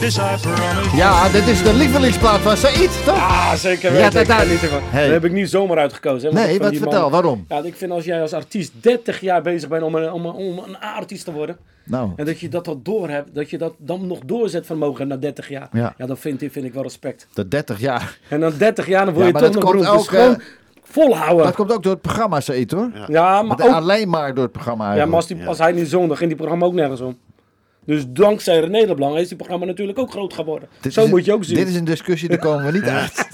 [0.00, 0.96] This I promise you.
[0.96, 3.14] Ja, dit is de lievelingsplaat van Said, toch?
[3.16, 4.12] Ah, zeker Ja, weten.
[4.12, 4.80] dat- ik dat- geniet ervan.
[4.82, 5.02] Hey.
[5.04, 6.28] Dat heb ik niet zomaar uitgekozen.
[6.28, 7.44] hè, want Nee, wat vertel, man- waarom?
[7.48, 10.32] Ja, ik vind als jij als artiest 30 jaar bezig bent om een, om een,
[10.32, 11.56] om een A-artiest te worden.
[11.84, 12.10] Nou.
[12.16, 15.48] En dat je dat al door hebt, dat je dat dan nog doorzetvermogen na 30
[15.48, 15.68] jaar.
[15.72, 15.94] Ja.
[15.98, 17.26] Ja, dat vind, ik- vind ik wel respect.
[17.34, 18.18] De 30 jaar.
[18.28, 19.84] En dan 30 jaar, dan word Ja, je maar toch dat nog komt.
[19.84, 20.46] Dus ook, gewoon eh,
[20.90, 21.44] volhouden.
[21.44, 22.90] Dat komt ook door het programma, Said, hoor.
[23.08, 25.88] Ja, maar ook- Alleen maar door het programma Ja, maar als, die, als hij niet
[25.88, 27.18] zong, dan ging die programma ook nergens om.
[27.86, 30.68] Dus dankzij René Leblanc is die programma natuurlijk ook groot geworden.
[30.80, 31.56] Dit Zo een- moet je ook zien.
[31.56, 33.12] Dit is een discussie, daar komen we niet uit.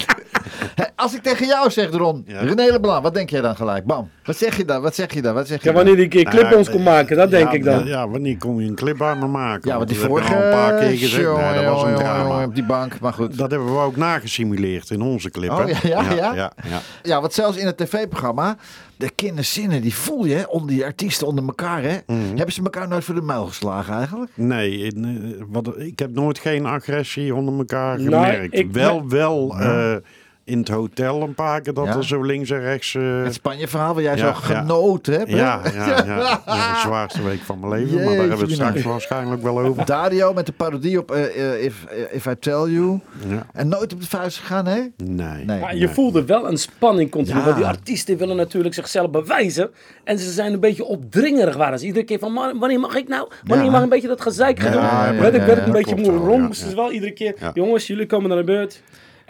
[0.96, 3.84] Als ik tegen jou zeg, Ron, René Leblanc, wat denk jij dan gelijk?
[3.84, 4.10] Bam.
[4.24, 4.82] Wat zeg je dan?
[4.82, 5.34] Wat zeg je dan?
[5.34, 7.48] Wat zeg je Ja, wanneer die een keer clip bij ons kon maken, dat denk
[7.48, 7.86] ja, ik dan.
[7.86, 9.70] Ja, wanneer kon je een clip bij me maken?
[9.70, 11.36] Ja, want die vorige al een paar keer gezegd.
[11.36, 12.44] Nee, dat was een drama.
[12.44, 13.38] op die bank, maar goed.
[13.38, 15.50] Dat hebben we ook nagesimuleerd in onze clip.
[15.50, 16.34] Oh, ja, ja, ja?
[16.34, 16.80] ja, ja.
[17.02, 18.56] Ja, want zelfs in het tv-programma,
[18.96, 21.82] de kinderzinnen, die voel je hè, onder die artiesten onder elkaar.
[21.82, 21.96] Hè?
[22.06, 22.18] Mhm.
[22.36, 24.30] Hebben ze elkaar nooit voor de muil geslagen eigenlijk?
[24.34, 25.04] Nee, in,
[25.38, 28.54] eh, wat, ik heb nooit geen agressie onder elkaar Nou, gemerkt.
[28.58, 30.00] ik- wel, wel Ja.
[30.44, 31.96] In het hotel een paar keer dat Ja.
[31.96, 32.94] er zo links en rechts...
[32.94, 35.30] eh, Het Spanje-verhaal waar jij ja, zo genoten hebt.
[35.30, 35.36] hè?
[35.36, 36.04] Ja, ja, ja,
[36.46, 36.72] ja.
[36.74, 37.94] de zwaarste week van mijn leven.
[37.94, 39.84] maar daar hebben we het straks waarschijnlijk wel over.
[39.84, 43.00] Dario met de parodie op eh, eh, if, if I Tell You.
[43.28, 43.46] Ja.
[43.52, 44.80] En nooit op de vuist gegaan, hè?
[45.04, 45.44] Nee.
[45.44, 45.60] nee.
[45.60, 47.38] Maar je voelde wel een spanning continu.
[47.38, 47.44] Ja.
[47.44, 49.70] Want die artiesten willen natuurlijk zichzelf bewijzen.
[50.04, 51.86] En ze zijn een beetje opdringerig waren ze.
[51.86, 53.28] Iedere keer van, "Man, wanneer mag ik nou?
[53.44, 53.72] Wanneer Ja.
[53.72, 54.82] mag een beetje dat gezeik gaan Ja, doen?
[54.88, 56.10] ja, ja, werd ik, werd een beetje moe.
[56.12, 56.70] wel, Ron ja, moesten ja.
[56.74, 57.34] ze wel iedere keer.
[57.38, 57.50] Ja.
[57.54, 58.82] Jongens, jullie komen naar de beurt.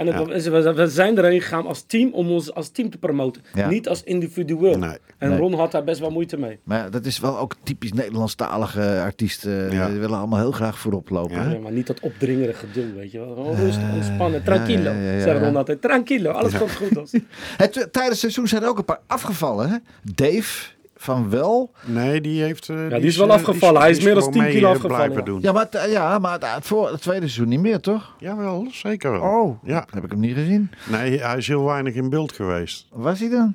[0.09, 0.51] En het, Ja.
[0.51, 3.43] we, we zijn erheen gegaan als team om ons als team te promoten.
[3.55, 3.69] Ja.
[3.69, 4.79] Niet als individueel.
[4.79, 4.97] Nee.
[5.19, 5.39] En Nee.
[5.39, 6.59] Ron had daar best wel moeite mee.
[6.65, 9.71] Maar ja, dat is wel ook typisch Nederlandstalige artiesten.
[9.71, 9.89] Ja.
[9.89, 11.37] Die willen allemaal heel graag voorop lopen.
[11.37, 11.43] Ja.
[11.43, 11.53] hè?
[11.53, 13.35] Ja, maar niet dat opdringerige gedoe, weet je wel.
[13.35, 14.91] Gewoon rustig, ontspannen, tranquilo.
[14.91, 15.47] ja, ja, ja, Zeggen ja.
[15.47, 16.97] Ron altijd, tranquilo, alles komt goed.
[16.99, 17.11] Als.
[17.59, 19.71] Eh, tijdens het seizoen zijn er ook een paar afgevallen.
[19.71, 19.77] Hè?
[20.15, 20.69] Dave
[21.03, 21.71] van Wel.
[21.87, 22.69] Nee, die heeft...
[22.69, 23.81] eh, die is wel eh, afgevallen.
[23.81, 25.21] Hij is meer dan gewoon 10 mee, kilo eh, afgevallen, ja.
[25.23, 25.41] doen.
[25.41, 28.17] Ja, maar, het, ja, maar het, het voor het tweede seizoen niet meer, toch?
[28.19, 29.21] Jawel, zeker wel.
[29.21, 29.87] Oh, Ja.
[29.91, 30.71] heb ik hem niet gezien.
[30.91, 32.87] Nee, hij is heel weinig in beeld geweest.
[32.91, 33.55] Waar was hij dan?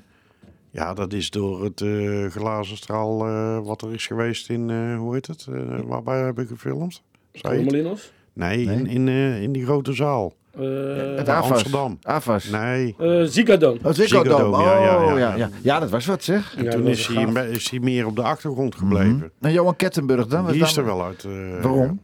[0.72, 4.98] Ja, dat is door het eh, glazen straal eh, wat er is geweest in, eh,
[4.98, 5.48] hoe heet het,
[5.86, 7.02] waarbij hebben we gefilmd?
[7.32, 7.64] Zei?
[7.64, 8.12] Molinos?
[8.34, 8.76] Nee, Nee.
[8.76, 9.08] In, in,
[9.42, 10.34] in die grote zaal.
[10.58, 11.52] Eh Het bij AFAS.
[11.52, 11.98] Amsterdam.
[12.02, 12.50] AFAS.
[12.50, 12.96] Nee.
[13.00, 13.80] eh Ziggo-Dome.
[13.84, 15.36] Oh, ja, ja, Oh, ja, ja, ja.
[15.36, 15.50] ja.
[15.62, 16.56] Ja, dat was wat zeg.
[16.58, 19.32] En Ja, toen is hij, is hij meer op de achtergrond gebleven.
[19.42, 20.44] En Johan Kettenburg dan?
[20.44, 21.24] Was Die is dan- er wel uit.
[21.24, 21.32] eh,
[21.64, 22.02] Waarom?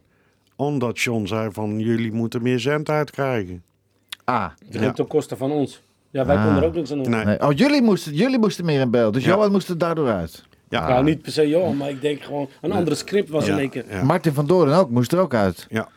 [0.56, 3.62] Omdat John zei van, jullie moeten meer zendtijd krijgen.
[4.24, 4.48] Ah.
[4.70, 5.82] Dat ging ten koste van ons.
[6.10, 6.44] Ja, wij Ah.
[6.44, 7.10] konden er ook niks aan doen.
[7.10, 7.24] Nee.
[7.24, 7.40] Nee.
[7.40, 9.14] Oh, jullie moesten, jullie moesten meer in beeld.
[9.14, 9.30] Dus Ja.
[9.34, 10.44] Johan moest er daardoor uit.
[10.68, 13.52] Ja, Nou, niet per se Johan, maar ik denk gewoon een andere script was ja,
[13.52, 13.84] in één keer.
[13.88, 14.02] Ja.
[14.04, 15.66] Martin van Doren ook, moest er ook uit.
[15.70, 15.88] ja.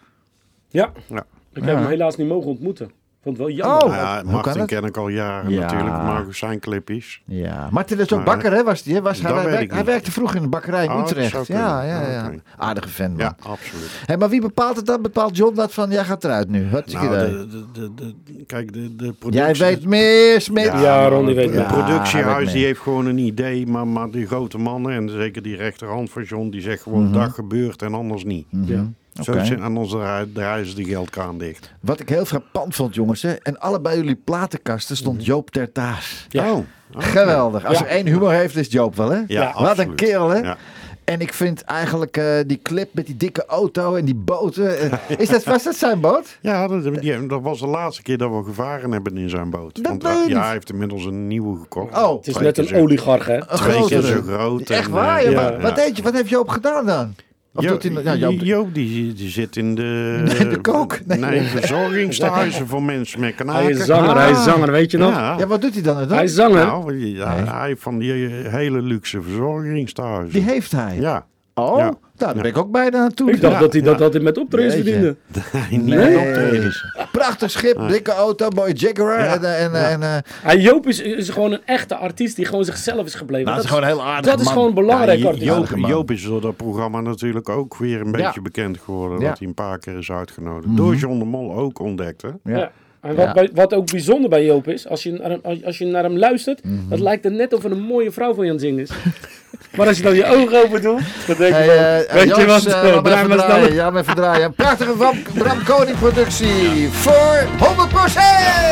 [0.70, 1.26] Ja, Ja.
[1.58, 1.70] Ik Ja.
[1.70, 2.91] heb hem helaas niet mogen ontmoeten.
[3.24, 3.84] vond het wel jammer.
[3.86, 3.93] Oh.
[3.93, 4.70] Ja, hoe kan Martin het?
[4.70, 5.60] ken ik al jaren Ja.
[5.62, 7.22] natuurlijk, maar zijn clipjes.
[7.26, 8.63] Ja, Martin is ook Maar, bakker, hè?
[8.63, 9.02] Was die, hè?
[9.02, 11.48] Was, hij, werk- hij werkte vroeg in de bakkerij in Oh, Utrecht.
[11.48, 12.32] Ja, ja, ja.
[12.58, 13.20] Aardige fan, man.
[13.20, 14.02] Ja, absoluut.
[14.06, 15.02] Hé, maar wie bepaalt het dan?
[15.02, 16.67] Bepaalt John dat van, jij gaat eruit nu?
[16.70, 17.32] Hartstikke Nou, idee.
[17.48, 19.46] de, de, de, de- kijk, de, de productie...
[19.46, 20.65] Jij weet meer, Smit.
[20.65, 21.63] Ja, Ron, die weet Het meer.
[21.63, 25.41] Ja, hij productiehuis die heeft gewoon een idee, maar, maar die grote mannen en zeker
[25.41, 28.46] die rechterhand van John, die zegt gewoon dat gebeurt en anders niet.
[28.50, 28.58] Ja.
[28.82, 28.86] Mhm.
[29.19, 29.45] Oké.
[29.45, 29.89] zijn- en anders
[30.34, 31.71] draaien de geldkraan dicht.
[31.80, 33.21] Wat ik heel frappant vond, jongens.
[33.21, 33.32] Hè?
[33.34, 36.25] En allebei jullie platenkasten stond Joop Tertaars.
[36.30, 36.51] Ja.
[36.51, 36.63] Oh,
[36.97, 37.65] Geweldig.
[37.65, 37.86] Als Ja.
[37.86, 39.19] er één humor heeft, is Joop wel, hè?
[39.27, 40.39] Ja, Wat een kerel, hè?
[40.39, 40.58] Ja.
[41.03, 44.80] En ik vind eigenlijk eh, die clip met die dikke auto en die boten.
[44.80, 44.91] eh,
[45.23, 46.38] is dat, was dat zijn boot?
[46.41, 49.84] Ja, dat, die- dat was de laatste keer dat we gevaren hebben in zijn boot.
[49.84, 51.97] Dat Want je ja, hij heeft inmiddels een nieuwe gekocht.
[51.97, 52.15] Oh.
[52.17, 53.36] Het is net een zo- oligarch, hè?
[53.36, 54.69] Een Twee keer zo groot.
[54.69, 55.17] Echt en, waar?
[55.17, 55.60] eh, Ja, ja, maar ja.
[55.60, 57.15] Wat, deed je, wat heeft Joop gedaan dan?
[57.58, 60.22] Of Jo- doet hij, ja, Joop, Joop die, die zit in de...
[60.39, 61.00] Nee, de kook.
[61.06, 61.20] Nee.
[61.20, 63.63] Nee, verzorgingsstage voor mensen met kanaken.
[63.63, 65.13] Hij is zanger, hij is zanger, weet je nog?
[65.13, 65.98] Ja, ja, wat doet hij dan?
[65.98, 66.12] dan?
[66.17, 66.65] Hij is zanger.
[66.65, 68.12] nou, ja, hij heeft van die
[68.50, 70.28] hele luxe verzorgingsstage.
[70.28, 70.98] Die heeft hij.
[71.00, 71.26] Ja.
[71.60, 71.84] Oh, Ja.
[71.84, 73.32] nou, daar ben ik ook bijna naartoe.
[73.32, 74.04] Ik dacht Ja, dat hij dat ja.
[74.06, 75.15] altijd met optredens Jeetje.
[75.30, 75.96] verdiende.
[75.96, 76.86] Nee, optredens.
[77.12, 79.20] Prachtig schip, dikke auto, mooie Jaguar.
[79.24, 79.34] Ja.
[79.34, 79.89] En, eh, en, Ja.
[79.89, 83.46] en, eh, En Joop is, is gewoon een echte artiest die gewoon zichzelf is gebleven.
[83.46, 85.88] nou, dat is dat, gewoon een heel aardig dat is gewoon belangrijk, Ja, artiest.
[85.88, 89.20] Joop, is door dat programma natuurlijk ook weer een beetje bekend geworden.
[89.20, 89.30] Ja.
[89.30, 90.78] Dat hij een paar keer is uitgenodigd.
[90.78, 92.22] Door John de Mol ook ontdekt.
[92.22, 92.30] Hè?
[92.43, 92.72] Ja.
[93.08, 93.48] En wat, Ja.
[93.54, 96.63] wat ook bijzonder bij Joop is, als je naar hem, als- je naar hem luistert,
[96.63, 96.76] Mhm.
[96.89, 98.89] dat lijkt er net of er een mooie vrouw voor je aan het zingen is.
[99.78, 101.65] maar als je dan je ogen open doet, dan denk je Hey,
[102.06, 103.65] van, eh, weet je wat, eh, draai maar draaien.
[103.65, 103.76] snel.
[103.76, 104.46] Ja, maar even draaien.
[104.46, 108.26] Een prachtige Bram, Bram Koning productie voor 100%!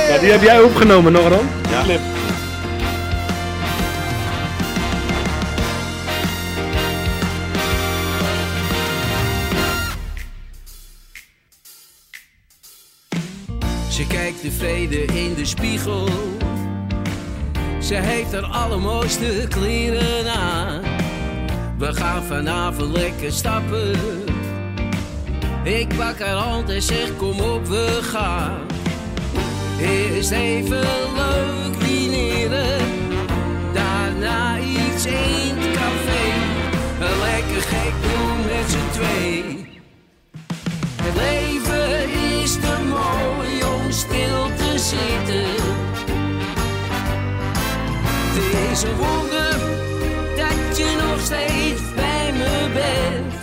[0.10, 1.30] Ja, die heb jij opgenomen nog?
[1.72, 1.82] Ja.
[1.84, 2.00] Clip.
[14.46, 16.10] Tevreden in de spiegel.
[17.82, 20.82] Ze heeft haar allermooiste kleren aan.
[21.78, 23.92] We gaan vanavond lekker stappen.
[25.64, 28.60] Ik pak haar hand en zeg kom op we gaan.
[29.80, 32.80] Eerst even leuk dineren.
[33.74, 36.24] Daarna iets in het café.
[37.00, 39.68] Een lekker gek doen met z'n twee.
[41.02, 42.10] Het leven
[42.42, 43.65] is te mooi
[44.56, 45.84] te zitten.
[48.84, 49.60] Een wonder
[50.36, 53.34] dat je nog steeds bij me bent.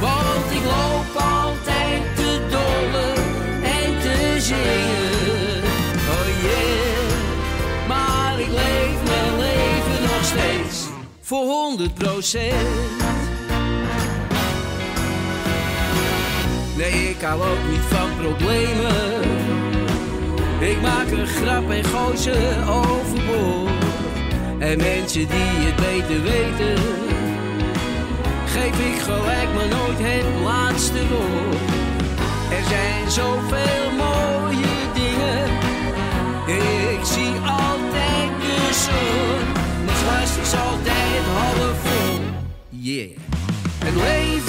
[0.00, 3.12] Want ik loop altijd te dolle
[3.62, 5.62] en te zingen.
[6.08, 10.84] Oh yeah, maar ik leef mijn leven nog steeds
[11.20, 13.05] voor 100 procent.
[16.76, 19.22] Nee, ik hou ook niet van problemen.
[20.58, 23.84] Ik maak een grap en gooi ze overboord.
[24.58, 26.82] En mensen die het beter weten,
[28.46, 31.70] geef ik gelijk maar nooit het laatste woord.
[32.50, 35.48] Er zijn zoveel mooie dingen.
[36.96, 39.52] Ik zie altijd de zon.
[39.84, 42.20] Mijn glas is altijd half vol.
[42.70, 43.10] Yeah.
[43.84, 44.45] Het leven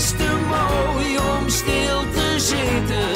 [0.00, 3.12] is te mooi om stil te zitten.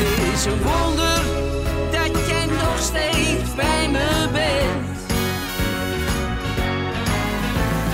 [0.00, 1.20] Het is een wonder
[1.90, 4.98] dat jij nog steeds bij me bent.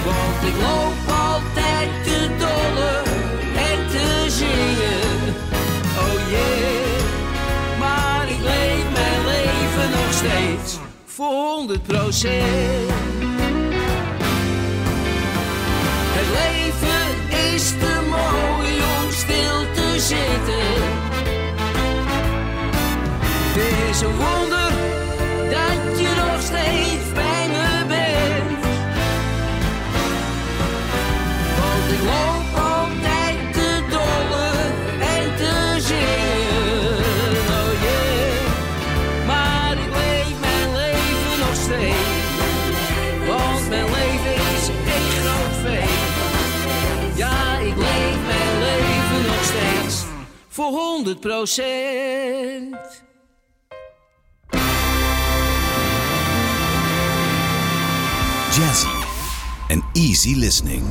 [0.05, 2.95] Want ik loop altijd te dolle
[3.71, 5.35] en te zingen.
[6.03, 13.14] Oh yeah, maar ik leef mijn leven nog steeds voor 100 procent.
[17.55, 21.03] Is te mooi om stil te zitten.
[24.03, 24.54] Een wonder
[50.55, 52.77] voor 100 procent.
[58.51, 58.89] Jazzy
[59.69, 60.83] en easy listening.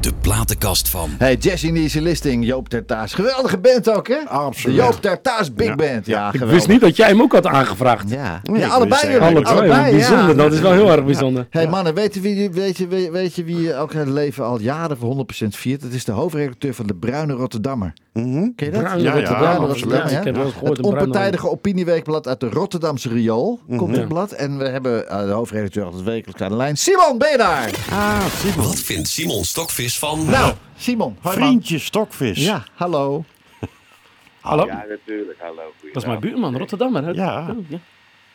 [0.00, 1.10] De platenkast van.
[1.18, 3.14] Hey, Jesse Easy Listing, Joop Tertaas.
[3.14, 4.18] Geweldige band ook, hè?
[4.28, 4.76] Absoluut.
[4.76, 5.74] De Joop Tertaas Big Ja.
[5.74, 6.06] Band.
[6.06, 6.54] Ja, Ik geweldig.
[6.54, 8.10] wist niet dat jij hem ook had aangevraagd.
[8.10, 9.18] Ja, Nee, ja ik allebei jullie.
[9.18, 10.28] eigenlijk Alle twee, Allebei, bijzonder.
[10.28, 10.42] ja.
[10.42, 11.46] Dat is wel heel erg bijzonder.
[11.50, 14.96] Hey mannen, weten wie, weet, je, weet, weet je wie ook het leven al jaren
[14.96, 15.80] voor 100% viert?
[15.82, 17.92] Dat is de hoofdredacteur van de Bruine Rotterdammer.
[18.26, 18.50] Mhm.
[18.54, 18.82] Ken je dat?
[18.82, 19.82] Ja, ja, Rotterdam, Bruine absoluut.
[19.82, 20.18] Rotterdam, ja.
[20.18, 23.98] Ik heb wel eens gehoord Het onpartijdige opinieweekblad uit de Rotterdamse Riool komt Ja.
[24.00, 24.32] het blad.
[24.32, 26.76] En we hebben eh, de hoofdredacteur altijd wekelijks aan de lijn.
[26.76, 27.70] Simon, ben je daar?
[27.90, 28.66] Ah, Simon.
[28.66, 30.24] Wat vindt Simon Stokvis van...
[30.30, 31.16] Nou, Simon.
[31.20, 31.46] hoi, man.
[31.48, 32.44] Vriendje Stokvis.
[32.44, 33.24] Ja, hallo.
[34.40, 34.66] Hallo?
[34.66, 35.38] Ja, natuurlijk.
[35.40, 35.62] Hallo.
[35.92, 37.04] Dat is mijn buurman, Rotterdammer.
[37.04, 37.10] hè?
[37.10, 37.46] Ja.
[37.50, 37.78] Oh, ja.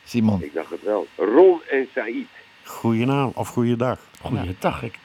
[0.06, 0.42] Simon.
[0.44, 1.08] Ik dacht het wel.
[1.18, 2.26] Ron en Said.
[2.64, 4.00] Goeienaam of goeiedag.
[4.22, 4.84] Goeiedag.
[4.84, 5.00] Ik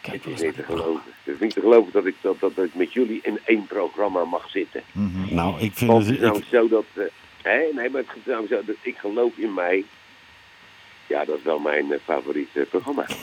[0.00, 1.02] kijk Het is niet te geloven.
[1.24, 4.24] Het is niet te geloven dat ik, dat, dat, ik met jullie in één programma
[4.24, 4.82] mag zitten.
[5.30, 6.20] Nou, ik vind Want het...
[6.20, 6.84] nou ik- zo dat...
[6.94, 7.02] eh,
[7.42, 9.84] hè, nee, maar het is nou zo dat ik geloof in mij.
[11.06, 13.06] Ja, dat is wel mijn eh, favoriete programma.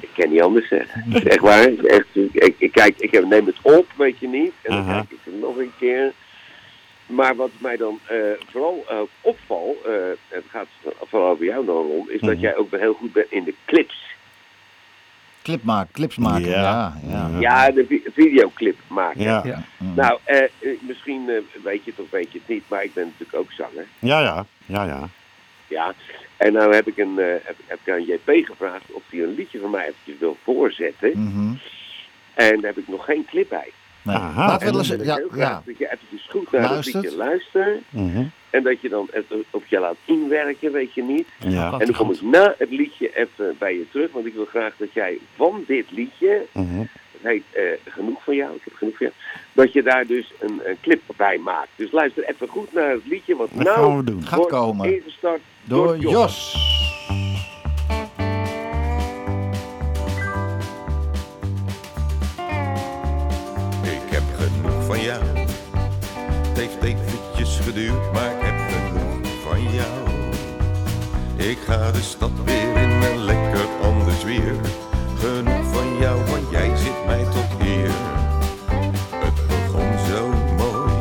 [0.00, 1.02] ik kan niet anders zeggen.
[1.08, 1.74] Het is echt waar.
[1.76, 4.52] Echt, ik, ik, kijk, ik heb, neem het op, weet je niet.
[4.62, 6.12] En dan kijk ik het nog een keer.
[7.12, 8.16] Maar wat mij dan eh,
[8.50, 9.92] vooral eh, opvalt, eh,
[10.28, 10.66] het gaat
[11.08, 12.40] vooral over jou nog rond, is dat Mhm.
[12.40, 14.10] jij ook wel heel goed bent in de clips.
[15.42, 16.48] Clip maken, clips maken.
[16.48, 17.30] Ja, Ja.
[17.40, 17.70] ja.
[17.70, 19.20] de vi- videoclip maken.
[19.22, 19.40] Ja.
[19.44, 19.62] Ja.
[19.78, 19.94] Mm.
[19.94, 20.18] Nou,
[20.80, 23.52] misschien eh, weet je het of weet je het niet, maar ik ben natuurlijk ook
[23.52, 23.86] zanger.
[23.98, 24.46] Ja, ja.
[24.66, 25.08] Ja, ja.
[25.68, 25.94] Ja.
[26.36, 29.34] En nou heb ik, een, eh, heb, heb ik aan JP gevraagd of hij een
[29.34, 31.10] liedje van mij eventjes wil voorzetten.
[31.22, 31.54] Mhm.
[32.34, 33.70] En daar heb ik nog geen clip bij.
[34.02, 34.16] Nee.
[34.16, 34.46] Aha.
[34.46, 35.62] Laten we eens- ja, heel graag ja.
[35.66, 36.92] dat je eventjes goed naar Luistert.
[36.94, 37.80] dat liedje luistert.
[37.90, 38.22] Mhm.
[38.50, 41.28] En dat je dan het op je laat inwerken, weet je niet.
[41.38, 41.72] Ja.
[41.72, 44.12] En dan kom ik na het liedje even bij je terug.
[44.12, 46.78] Want ik wil graag dat jij van dit liedje, Mhm.
[46.78, 46.88] het
[47.22, 49.18] heet eh, Genoeg van jou, ik heb genoeg van jou.
[49.52, 51.68] Dat je daar dus een, een clip bij maakt.
[51.76, 53.36] Dus luister even goed naar het liedje.
[53.36, 54.26] Wat Dat nou gaan we doen.
[54.26, 54.94] Gaat komen.
[54.94, 56.54] ingestart Door Jos.
[56.54, 56.91] Ik
[65.02, 70.08] Het heeft eventjes geduurd, maar ik heb genoeg van jou.
[71.50, 74.54] Ik ga de stad weer in een lekker anders weer.
[75.18, 77.90] Genoeg van jou, want jij zit mij tot hier.
[79.10, 80.92] Het begon zo mooi.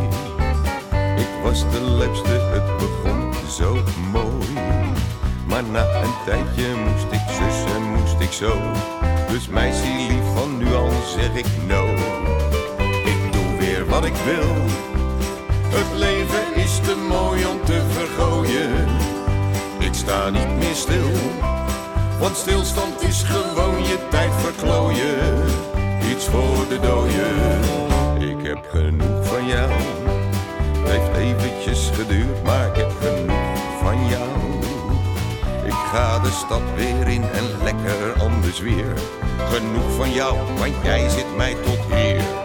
[1.17, 3.77] Ik was de leukste, het begon zo
[4.11, 4.47] mooi.
[5.47, 8.59] Maar na een tijdje moest ik zus en moest ik zo.
[9.27, 11.90] Dus meisje lief, van nu al zeg ik no.
[14.03, 14.55] Ik wil.
[15.69, 18.87] Het leven is te mooi om te vergooien.
[19.79, 21.11] Ik sta niet meer stil.
[22.19, 25.43] Want stilstand is gewoon je tijd verklooien.
[26.11, 27.59] Iets voor de dooien.
[28.29, 29.71] Ik heb genoeg van jou.
[30.77, 34.29] Het heeft eventjes geduurd, maar ik heb genoeg van jou.
[35.65, 38.93] Ik ga de stad weer in en lekker anders weer.
[39.49, 42.40] Genoeg van jou, want jij zit mij tot hier.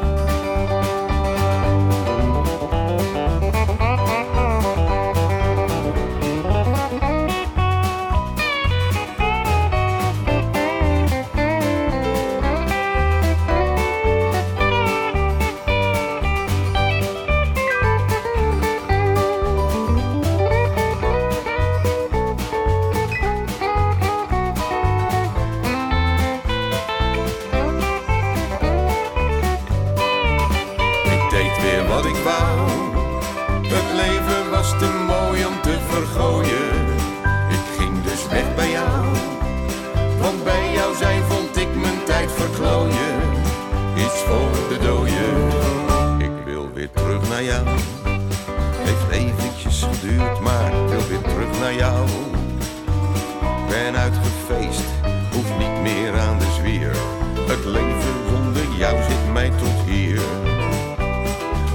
[56.67, 60.21] Het leven zonder jou zit mij tot hier.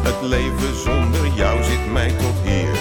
[0.04, 2.76] Het leven zonder jou zit mij tot hier.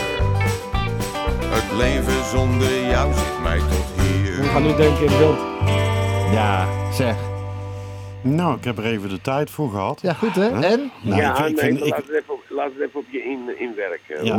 [1.55, 4.37] Het leven zonder jou zit mij tot hier.
[4.37, 5.39] We gaan nu denken in beeld.
[6.33, 7.17] Ja, zeg.
[8.23, 10.01] Nou, ik heb er even de tijd voor gehad.
[10.01, 10.49] Ja, goed hè?
[10.49, 10.91] En?
[11.03, 13.07] Nou, ja, ik, ik nee, vind, ik, laat, het even op, laat het even op
[13.11, 14.25] je in, inwerken.
[14.25, 14.37] Ja.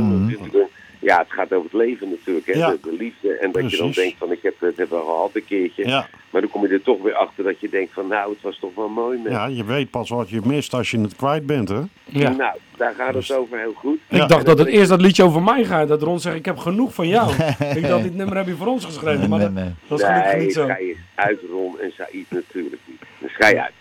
[1.01, 2.53] Ja, het gaat over het leven natuurlijk, hè?
[2.53, 2.69] Ja.
[2.69, 3.33] De, de liefde.
[3.33, 5.87] En dat je dan denkt van, ik heb het hebben we gehad een keertje.
[5.87, 8.41] ja, Maar dan kom je er toch weer achter dat je denkt van, nou, het
[8.41, 9.19] was toch wel mooi.
[9.19, 9.31] Met.
[9.31, 11.81] ja, je weet pas wat je mist als je het kwijt bent, hè?
[12.03, 12.29] Ja.
[12.29, 13.99] Nou, daar gaat het over heel goed.
[14.07, 14.23] Ja.
[14.23, 15.87] Ik dacht dat het eerst dat liedje over mij gaat.
[15.87, 17.31] Dat Ron zegt, ik heb genoeg van jou.
[17.75, 19.19] ik dacht, dit nummer heb je voor ons geschreven.
[19.19, 19.73] Nee, maar nee, dat, nee.
[19.87, 20.65] dat is gelukkig nee, niet zo.
[20.65, 23.01] ga je uit Ron en Said natuurlijk niet.
[23.19, 23.73] Dus ga je uit.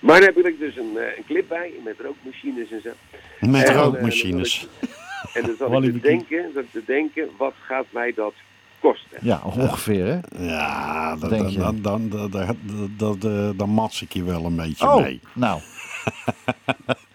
[0.00, 2.90] Maar daar heb ik dus een, eh, een clip bij, met rookmachines en zo.
[3.40, 4.68] Met En, eh, rookmachines.
[4.80, 4.88] En
[5.32, 8.34] dan zat ik te denken, zat ik te denken, wat gaat mij dat
[8.80, 9.18] kosten?
[9.20, 10.44] Ja, ongeveer hè?
[10.46, 11.58] Ja, Denk dan, je?
[11.58, 12.56] dan, dan, dan, dan,
[12.96, 15.20] dan, dan, dan mats ik je wel een beetje Oh, mee.
[15.34, 15.60] nou.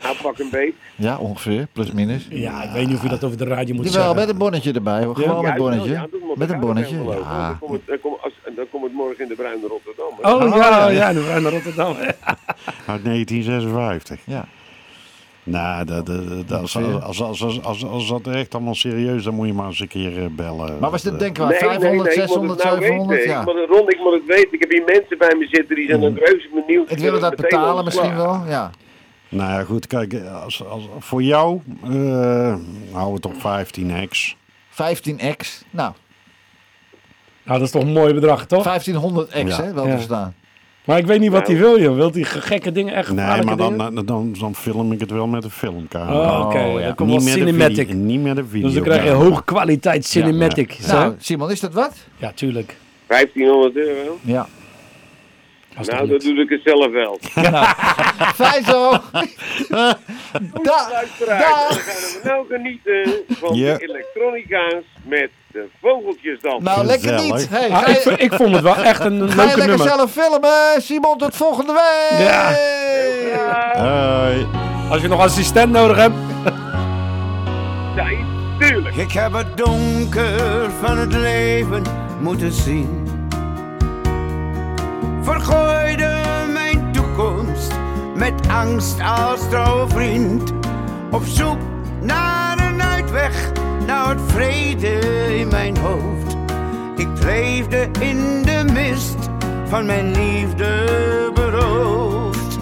[0.02, 0.74] Nou, pak een beet.
[0.96, 1.68] Ja, ongeveer.
[1.72, 2.28] Plus minus.
[2.30, 4.20] Ja, ik weet niet of je dat over de radio moet Jawel, zeggen.
[4.20, 5.02] met een bonnetje erbij.
[5.02, 5.90] Gewoon Ja, met bonnetje.
[5.92, 6.96] ja, doe maar met een bonnetje.
[7.04, 7.48] Ja.
[7.48, 10.12] Dan komt het, dan komt- als- dan komt het morgen in de Bruine Rotterdam.
[10.22, 10.32] hè.
[10.32, 11.96] Oh ja, ja, nu gaan we naar Rotterdam.
[12.88, 14.20] Uit 1956.
[14.26, 14.46] Ja.
[15.48, 19.34] Nou, dat, dat, dat, als, als, als, als, als, als dat echt allemaal serieus, dan
[19.34, 20.80] moet je maar eens een keer eh, bellen.
[20.80, 22.82] Maar was dit Dat, denk wel Nee, 500, nee, nee, ik moet 600, het nou
[22.82, 23.18] 700?
[23.20, 23.32] weten.
[23.34, 23.40] Ja.
[23.40, 24.54] Ik moet het, Ron, ik moet het weten.
[24.54, 26.92] Ik heb hier mensen bij me zitten die zijn een reuze benieuwd.
[26.92, 28.42] Ik wil het dat betalen misschien wel.
[28.48, 28.72] Ja.
[29.30, 32.56] Nou ja, goed, kijk, als, als, voor jou eh
[32.92, 34.36] houden we het op 15x.
[34.72, 35.68] 15x.
[35.70, 35.94] Nou,
[37.44, 38.64] Nou, dat is toch een mooi bedrag, toch?
[38.64, 39.64] 1500x Ja.
[39.64, 39.94] hè, wel Ja.
[39.94, 40.36] verstaan.
[40.86, 41.54] Maar ik weet niet wat Nou.
[41.60, 41.96] hij wil, joh.
[41.96, 45.28] Wilt hij gekke dingen, echt Nee, maar dan, dan, dan, dan film ik het wel
[45.28, 46.40] met een filmcamera.
[46.40, 46.58] Oh, oké.
[46.58, 46.86] Oh, ja.
[46.86, 47.88] Dan komt wel niet, met een cinematic.
[47.88, 48.66] video, niet met een video.
[48.66, 50.72] Dus dan krijg je hoge kwaliteit cinematic.
[50.82, 50.94] Zo?
[50.98, 51.96] Nou, Simon, is dat wat?
[52.18, 52.76] Ja, tuurlijk.
[53.08, 54.18] 1500 euro.
[54.22, 54.48] Ja.
[55.86, 57.20] Nou, dat doe ik het zelf wel.
[58.46, 58.92] Fijn zo.
[59.70, 59.98] da,
[60.92, 61.68] Luisteraars, da.
[61.70, 63.78] dan gaan we nou genieten van Ja.
[63.78, 66.64] de elektronica's met de vogeltjes dan.
[66.64, 67.50] Nou, lekker niet.
[67.50, 69.78] Hey, Ah, ga, ik, ik vond het wel echt een, een ga je leuke lekker
[69.78, 69.88] nummer.
[69.98, 70.82] zelf filmen?
[70.82, 72.28] Simon, tot volgende week.
[72.28, 72.52] Ja.
[73.74, 74.48] Hoi.
[74.90, 76.14] Als je nog assistent nodig hebt.
[77.96, 78.06] Ja,
[78.60, 78.96] tuurlijk.
[78.96, 81.84] Ik heb het donker van het leven
[82.22, 83.04] moeten zien.
[85.22, 86.22] Vergooide
[86.54, 87.72] mijn toekomst
[88.16, 90.52] met angst als trouwe vriend.
[91.12, 91.58] Op zoek
[92.02, 93.52] naar een uitweg,
[93.86, 95.00] naar het vrede
[95.38, 96.38] in mijn hoofd.
[96.96, 99.30] Ik leefde in de mist
[99.66, 102.60] van mijn liefde beroofd.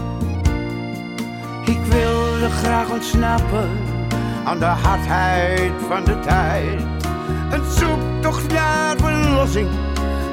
[1.65, 3.69] Ik wilde graag ontsnappen
[4.43, 6.81] aan de hardheid van de tijd.
[7.51, 9.69] Een zoektocht naar verlossing,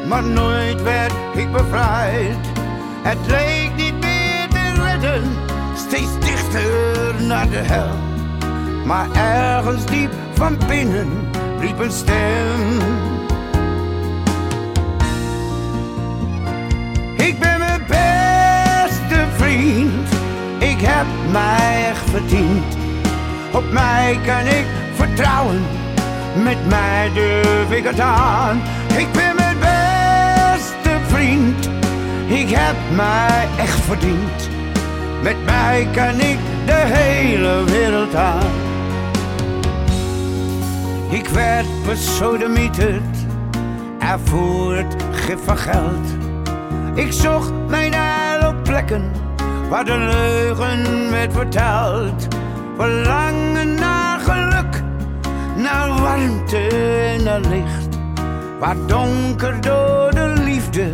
[0.09, 2.37] maar nooit werd ik bevrijd.
[3.03, 5.23] Het leek niet meer te redden,
[5.75, 7.97] steeds dichter naar de hel.
[8.85, 10.11] Maar ergens diep
[10.41, 11.09] van binnen
[11.59, 12.79] riep een stem.
[17.17, 20.09] Ik ben mijn beste vriend,
[20.59, 22.77] ik heb mij echt verdiend.
[23.53, 25.63] Op mij kan ik vertrouwen,
[26.45, 28.61] met mij durf ik het aan.
[28.97, 31.69] Ik ben mijn beste vriend,
[32.27, 34.49] ik heb mij echt verdiend.
[35.23, 38.70] Met mij kan ik de hele wereld aan.
[41.11, 43.17] Ik werd besodemieterd,
[43.99, 46.07] ervoer het gif van geld.
[46.95, 49.11] Ik zocht mijn heil op plekken
[49.69, 52.27] waar de leugen werd verteld.
[52.77, 54.83] Verlangen naar geluk,
[55.57, 56.69] naar warmte
[57.17, 57.99] en naar licht.
[58.59, 60.91] Waar donker door de liefde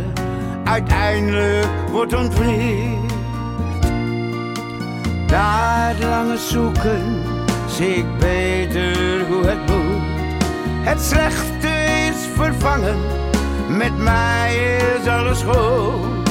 [0.63, 3.15] uiteindelijk wordt ontwricht.
[5.27, 7.21] Na het lange zoeken
[7.67, 9.76] zie ik beter hoe het moet.
[10.87, 11.67] Het slechte
[12.09, 12.97] is vervangen,
[13.67, 14.55] met mij
[14.99, 16.29] is alles goed.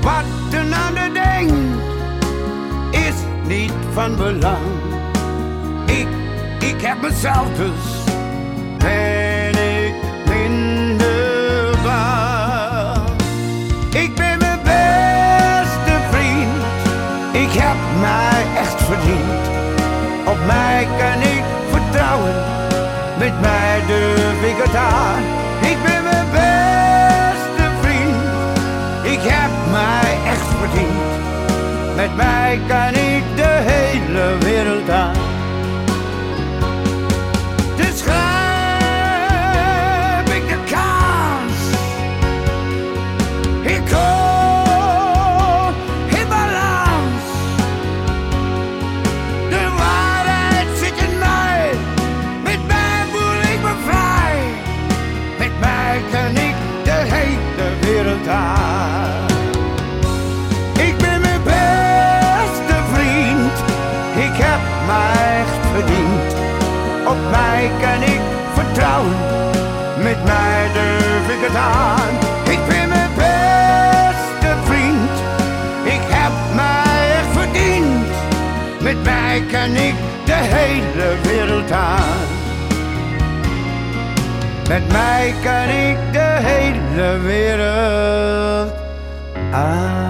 [0.00, 1.52] Wat een ander denkt,
[2.90, 3.14] is
[3.46, 4.66] niet van belang.
[5.86, 6.06] Ik,
[6.58, 8.14] ik heb mezelf dus,
[8.78, 9.94] ben ik
[10.28, 13.08] minder bang.
[13.94, 16.62] Ik ben mijn beste vriend,
[17.32, 19.48] ik heb mij echt verdiend.
[20.26, 22.49] Op mij kan ik vertrouwen,
[24.70, 28.16] Ik ben mijn beste vriend,
[29.02, 31.96] ik heb mij echt verdiend.
[31.96, 35.19] Met mij kan ik de hele wereld aan.
[56.10, 56.54] Kan ik
[56.84, 59.28] de hele wereld aan.
[60.72, 63.56] Ik ben mijn beste vriend.
[64.26, 66.34] Ik heb mij echt verdiend.
[67.06, 68.20] Op mij kan ik
[68.54, 69.16] vertrouwen.
[70.02, 72.12] Met mij durf ik het aan.
[72.44, 75.14] Ik ben mijn beste vriend.
[75.84, 78.08] Ik heb mij echt verdiend.
[78.80, 79.94] Met mij kan ik
[80.24, 82.39] de hele wereld aan.
[84.70, 88.72] Met mij kan ik de hele wereld
[89.52, 90.08] aan.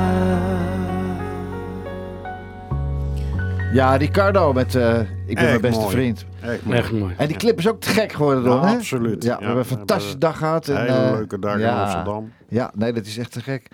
[3.72, 5.92] Ja, Ricardo met eh, Ik ben mijn beste mooi.
[5.94, 6.24] vriend.
[6.40, 6.78] Echt mooi.
[6.78, 7.14] Echt mooi.
[7.16, 8.74] En die clip is ook te gek geworden, Ron, Ja, hè?
[8.76, 9.22] absoluut.
[9.22, 10.68] Ja, Ja, we hebben een fantastische hebben dag gehad.
[10.68, 11.82] En, een hele eh, leuke dag in ja.
[11.82, 12.32] Amsterdam.
[12.48, 13.68] Ja, nee, dat is echt te gek.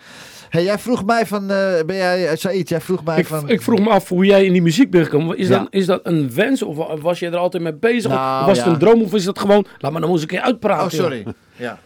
[0.56, 3.48] Hey, jij vroeg mij van, eh, ben jij, uh, Said, jij vroeg mij Ik, van...
[3.48, 5.36] ik vroeg me af hoe jij in die muziek bent gekomen.
[5.38, 5.58] Is, Ja.
[5.58, 8.10] dat, is dat een wens of wa- was je er altijd mee bezig?
[8.10, 9.66] Nou, of was het een droom of is dat gewoon...
[9.78, 10.84] Laat maar dan eens een keer uitpraten.
[10.84, 11.22] Oh, sorry.
[11.24, 11.32] joh.
[11.56, 11.78] Ja.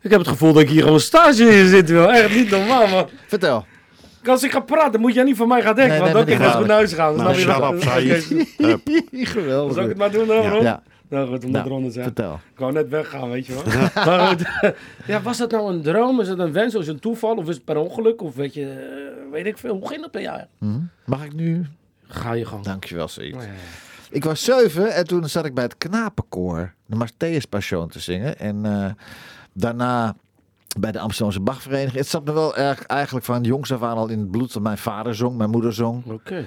[0.00, 1.88] Ik heb het gevoel dat ik hier gewoon stage in zit.
[1.88, 2.14] Joh.
[2.16, 3.08] Echt niet normaal, man.
[3.26, 3.64] Vertel.
[4.26, 5.92] Als ik ga praten, moet jij niet van mij gaan denken.
[5.92, 7.16] Nee, want dan kan ik naar huis gaan.
[7.16, 7.74] Nou, wel?
[8.68, 8.80] Hup.
[9.10, 9.74] Geweldig.
[9.74, 10.48] Zal ik het maar doen Ja.
[10.48, 10.62] Ron?
[10.62, 10.82] Ja.
[11.12, 12.04] Nou goed, om Nou, de ronde zijn.
[12.04, 12.34] Vertel.
[12.52, 13.64] Ik wou net weggaan, weet je wel.
[14.06, 14.46] maar goed.
[15.06, 16.20] ja, was dat nou een droom?
[16.20, 16.74] Is het een wens?
[16.74, 17.36] Of is het een toeval?
[17.36, 18.22] Of is het per ongeluk?
[18.22, 19.76] Of weet je, eh, weet ik veel.
[19.76, 20.40] Hoe ging dat bij jou?
[20.58, 20.80] Mhm.
[21.04, 21.66] Mag ik nu?
[22.06, 22.64] Ga je gang.
[22.64, 23.34] Dankjewel, Said.
[23.34, 23.52] Oh, ja, ja.
[24.10, 28.38] Ik was zeven en toen zat ik bij het knapenkoor de Matthäus Passion te zingen.
[28.38, 28.90] En eh,
[29.52, 30.14] daarna
[30.78, 31.98] bij de Amsterdamse Bachvereniging.
[31.98, 34.62] Het zat me wel erg, eigenlijk van jongs af aan al in het bloed dat
[34.62, 36.04] mijn vader zong, mijn moeder zong.
[36.06, 36.44] Oké.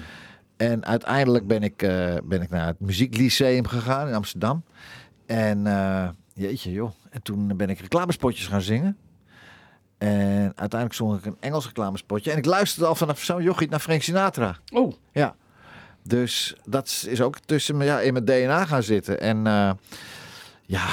[0.56, 4.64] En uiteindelijk ben ik, eh, ben ik naar het muzieklyceum gegaan in Amsterdam.
[5.26, 6.90] En eh, jeetje joh.
[7.10, 8.96] En toen ben ik reclamespotjes gaan zingen.
[9.98, 12.30] En uiteindelijk zong ik een Engels reclamespotje.
[12.30, 14.56] En ik luisterde al vanaf zo'n jochie naar Frank Sinatra.
[14.72, 14.92] Oh.
[15.12, 15.34] Ja.
[16.02, 19.20] Dus dat is ook tussen me, ja, in mijn DNA gaan zitten.
[19.20, 19.70] En eh,
[20.62, 20.86] ja,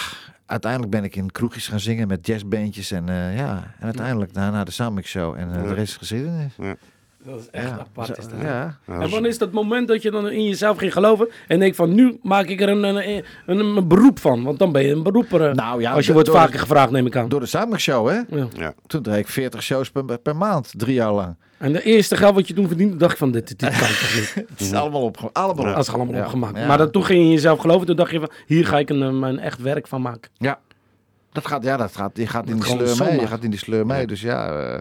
[0.45, 2.91] uiteindelijk ben ik in kroegjes gaan zingen met jazzbandjes.
[2.91, 3.05] En
[3.35, 5.35] ja, en uiteindelijk daarna de Soundmix Show.
[5.35, 6.53] En eh, de rest is geschiedenis.
[6.57, 6.75] Ja.
[7.25, 8.17] Dat is echt Ja, apart.
[8.17, 8.47] Is dat, ja.
[8.87, 11.59] Ja, En is- wanneer is dat moment dat je dan in jezelf ging geloven en
[11.59, 14.43] denk van nu maak ik er een, een, een, een beroep van?
[14.43, 15.47] Want dan ben je een beroeper.
[15.49, 17.29] eh, Nou ja, als je wordt vaker gevraagd, neem ik aan.
[17.29, 18.15] Door de Soundmix Show, hè?
[18.37, 18.47] Ja.
[18.53, 18.73] Ja.
[18.87, 21.35] Toen deed ik 40 shows per, per maand, drie jaar lang.
[21.57, 24.13] En de eerste geld wat je toen verdiende, dacht ik van dit, dit kan toch
[24.15, 24.33] niet.
[24.49, 25.75] Het is allemaal, op, allemaal op.
[25.75, 26.21] Dat is allemaal Ja.
[26.21, 26.57] opgemaakt.
[26.57, 26.65] Ja.
[26.67, 28.89] Maar dan, toen ging je in jezelf geloven, toen dacht je van hier ga ik
[28.89, 30.31] een, eh, mijn echt werk van maken.
[30.37, 30.59] Ja.
[31.31, 33.19] Dat gaat, ja, dat gaat, je gaat in Dat die sleur mee.
[33.19, 34.07] Je gaat in die sleur mee.
[34.07, 34.79] Dus ja, eh,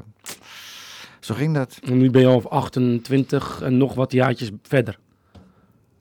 [1.24, 1.78] zo ging dat.
[1.84, 4.98] En nu ben je al 28 en nog wat jaartjes verder.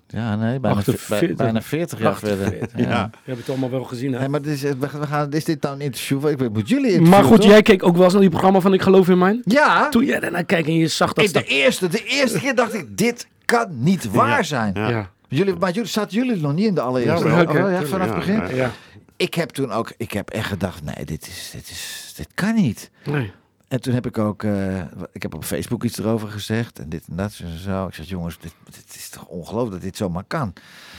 [0.07, 1.19] Ja, nee, bijna, 48.
[1.19, 2.87] bij- bijna 40 jaar 48, verder.
[2.87, 3.09] Ja.
[3.13, 4.19] Je hebt het allemaal wel gezien, hè?
[4.19, 6.27] Nee, maar dit is, we, we gaan, is dit nou een interview?
[6.27, 7.49] Ik moet jullie interviewen, Maar goed, toch?
[7.49, 9.41] jij keek ook wel eens naar die programma van Ik Geloof in Mijn?
[9.45, 11.25] Ja, Toen jij daarnaar keek en je zag dat...
[11.25, 14.73] ik, de, eerste, de eerste keer dacht ik, dit kan niet waar zijn.
[14.73, 14.89] Ja.
[14.89, 15.09] ja.
[15.27, 17.27] Jullie, maar jullie, zaten jullie nog niet in de allereerste?
[17.27, 17.33] Ja.
[17.33, 18.55] Oh, ja, Tuurlijk, vanaf het ja, begin?
[18.55, 18.63] ja.
[18.63, 18.71] ja.
[19.15, 22.55] Ik heb toen ook, ik heb echt gedacht, nee, dit is, dit is, dit kan
[22.55, 22.91] niet.
[23.05, 23.31] Nee.
[23.71, 27.03] En toen heb ik ook, eh, ik heb op Facebook iets erover gezegd en dit
[27.09, 27.87] en dat en zo.
[27.87, 30.53] Ik zeg, jongens, dit, dit is toch ongelooflijk dat dit zomaar kan.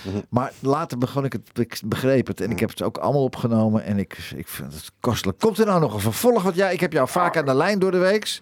[0.05, 0.21] Mhm.
[0.29, 3.85] Maar later begon ik het, ik begreep het en ik heb het ook allemaal opgenomen
[3.85, 5.39] en ik, ik vind het kostelijk.
[5.39, 6.43] Komt er nou nog een vervolg?
[6.43, 8.41] Want ja, ik heb jou vaak aan de lijn door de weeks.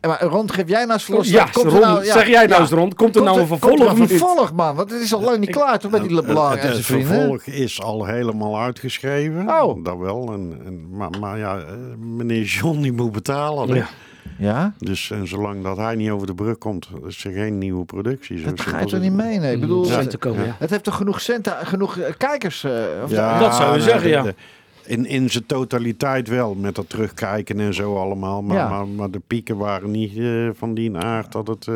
[0.00, 1.28] Maar Ron, geef jij nou eens los.
[1.28, 2.58] Ja, Komt er nou- ja, zeg jij nou ja.
[2.60, 4.74] eens rond, komt er nou een komt vervolg er of een vervolg, man?
[4.74, 7.82] Want het is al lang niet klaar, toch, met die LeBlanc en Het, vervolg is
[7.82, 9.48] al helemaal uitgeschreven.
[9.48, 9.84] Oh.
[9.84, 10.32] Dat wel.
[10.32, 11.64] En, en, maar, maar ja, eh,
[11.98, 13.74] meneer John die moet betalen.
[13.74, 13.86] Ja.
[14.38, 14.74] Ja?
[14.78, 18.38] Dus en zolang dat hij niet over de brug komt, is er geen nieuwe productie.
[18.38, 19.26] Zo Dat ga je simpel toch is niet het.
[19.30, 19.52] menen?
[19.52, 19.98] Ik bedoel, Ja.
[19.98, 20.56] het, te komen, ja.
[20.58, 22.64] het heeft toch genoeg centen, genoeg eh, kijkers?
[22.64, 22.72] eh,
[23.04, 24.22] of Ja, Dat zou je nee, zeggen, de- ja.
[24.22, 24.34] de-
[24.90, 28.42] in, in zijn totaliteit wel, met dat terugkijken en zo allemaal.
[28.42, 28.68] Maar, Ja.
[28.68, 31.66] maar, maar de pieken waren niet eh, van die aard dat het...
[31.68, 31.74] eh,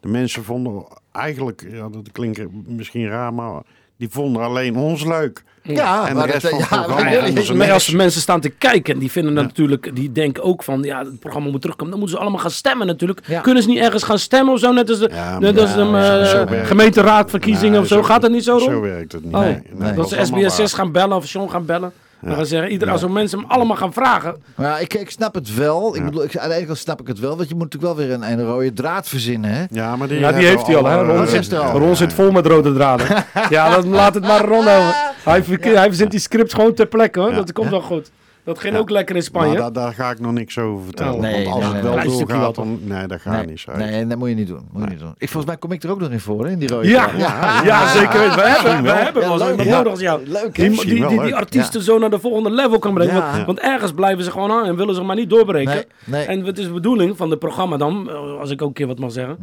[0.00, 3.62] de mensen vonden eigenlijk, ja, dat klinkt misschien raar, maar
[3.96, 5.44] die vonden alleen ons leuk.
[5.62, 8.94] Ja, en maar de rest dat- van het ja, maar- als mensen staan te kijken
[8.94, 12.18] en die vinden natuurlijk, die denken ook van, ja, het programma moet terugkomen, dan moeten
[12.18, 13.20] ze allemaal gaan stemmen natuurlijk.
[13.26, 13.40] Ja.
[13.40, 15.80] Kunnen ze niet ergens gaan stemmen of zo, net als de, Ja, net als de
[15.82, 18.02] ja, eh, gemeenteraadverkiezingen of zo.
[18.02, 18.58] Gaat dat niet zo?
[18.58, 19.34] Zo werkt het niet.
[19.34, 20.68] Oh, nee, nee, dat is ze allemaal SBS6 waar.
[20.68, 21.92] gaan bellen of John gaan bellen.
[22.22, 24.42] Dan gaan zeggen, ieder, als we mensen hem allemaal gaan vragen.
[24.54, 25.96] Maar ja, ik, ik snap het wel.
[25.96, 27.36] Ik bedoel, ik, aan de ene kant snap ik het wel.
[27.36, 29.50] Want je moet natuurlijk wel weer een, een rode draad verzinnen.
[29.50, 29.64] Hè?
[29.70, 31.16] Ja, maar die, Ja, die hebben heeft hij al, hè?
[31.16, 31.52] Ron, zit.
[31.52, 33.06] Ron zit vol met rode draden.
[33.50, 34.94] ja, dan laat het maar Ron over.
[35.24, 35.42] Hij
[35.88, 37.32] verzint die script gewoon ter plekke, hoor.
[37.32, 38.10] Dat komt wel goed.
[38.44, 39.48] Dat ging ook lekker in Spanje.
[39.48, 41.14] Maar daar, daar ga ik nog niks over vertellen.
[41.14, 42.06] Oh, nee, want als nee, het wel nee.
[42.06, 42.78] Doorgaat, dan...
[42.82, 43.76] Nee, dat gaat nee, niet zo.
[43.76, 44.68] nee, dat moet je niet doen.
[44.72, 45.14] Moet je niet doen.
[45.18, 47.10] Ik, volgens mij kom ik er ook nog in voor, hè, in die rode Ja,
[47.16, 48.34] ja, ja, zeker weten.
[48.34, 48.94] We hebben, we wel.
[48.94, 49.76] hebben Ja, wel iemand ja.
[49.76, 50.26] nodig als jou.
[50.26, 50.54] Leuk?
[50.54, 53.14] Die, die, die, artiesten zo naar de volgende level kan brengen.
[53.14, 53.32] Ja.
[53.32, 55.74] Want, want ergens blijven ze gewoon aan en willen ze maar niet doorbreken.
[55.74, 56.24] Nee, nee.
[56.24, 58.86] En het is de bedoeling van het programma dan, eh, als ik ook een keer
[58.86, 59.36] wat mag zeggen,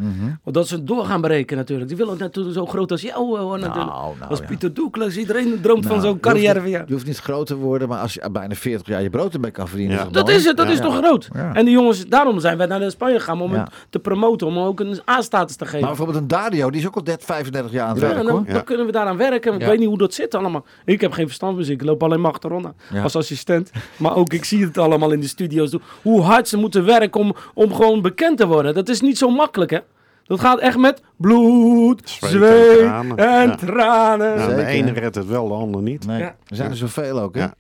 [0.44, 1.88] want dat ze door gaan breken natuurlijk.
[1.88, 3.76] Die willen natuurlijk zo groot als jou eh, natuurlijk.
[3.76, 4.46] nou, als ja.
[4.46, 6.70] Pieter Douglas, iedereen droomt van Nou, zo'n carrière.
[6.70, 9.52] Je hoeft niet groot te worden, maar als je bijna 40 jaar je brood erbij
[9.52, 9.96] kan verdienen.
[9.98, 10.06] Ja.
[10.06, 10.84] is Dat is het, dat is Ja.
[10.84, 11.30] toch groot.
[11.34, 11.54] Ja.
[11.54, 13.60] En die jongens, daarom zijn wij naar Spanje gegaan om Ja.
[13.60, 15.80] het te promoten, om ook een A-status te geven.
[15.80, 18.24] Maar bijvoorbeeld een Dario, die is ook al 30, 35 jaar aan het Ja, werk,
[18.26, 18.46] dan, hoor.
[18.46, 19.54] dan kunnen we daaraan werken.
[19.54, 19.68] Ik Ja.
[19.68, 20.66] weet niet hoe dat zit allemaal.
[20.86, 21.82] Ik heb geen verstand van muziek.
[21.82, 23.04] Ik loop alleen maar achterom Ja.
[23.04, 23.72] als assistent.
[23.98, 25.76] Maar ook ik zie het allemaal in de studio's.
[26.02, 28.74] Hoe hard ze moeten werken om, om gewoon bekend te worden.
[28.74, 29.80] Dat is niet zo makkelijk, hè?
[30.24, 33.58] Dat gaat echt met bloed, Zweet zweet, en en tranen.
[33.58, 34.28] tranen.
[34.28, 34.56] Ja, Zeker.
[34.56, 36.08] de ene redt het wel, de ander niet.
[36.08, 36.36] Nee, Ja.
[36.48, 37.42] er zijn er zoveel ook, hè?
[37.42, 37.54] Ja.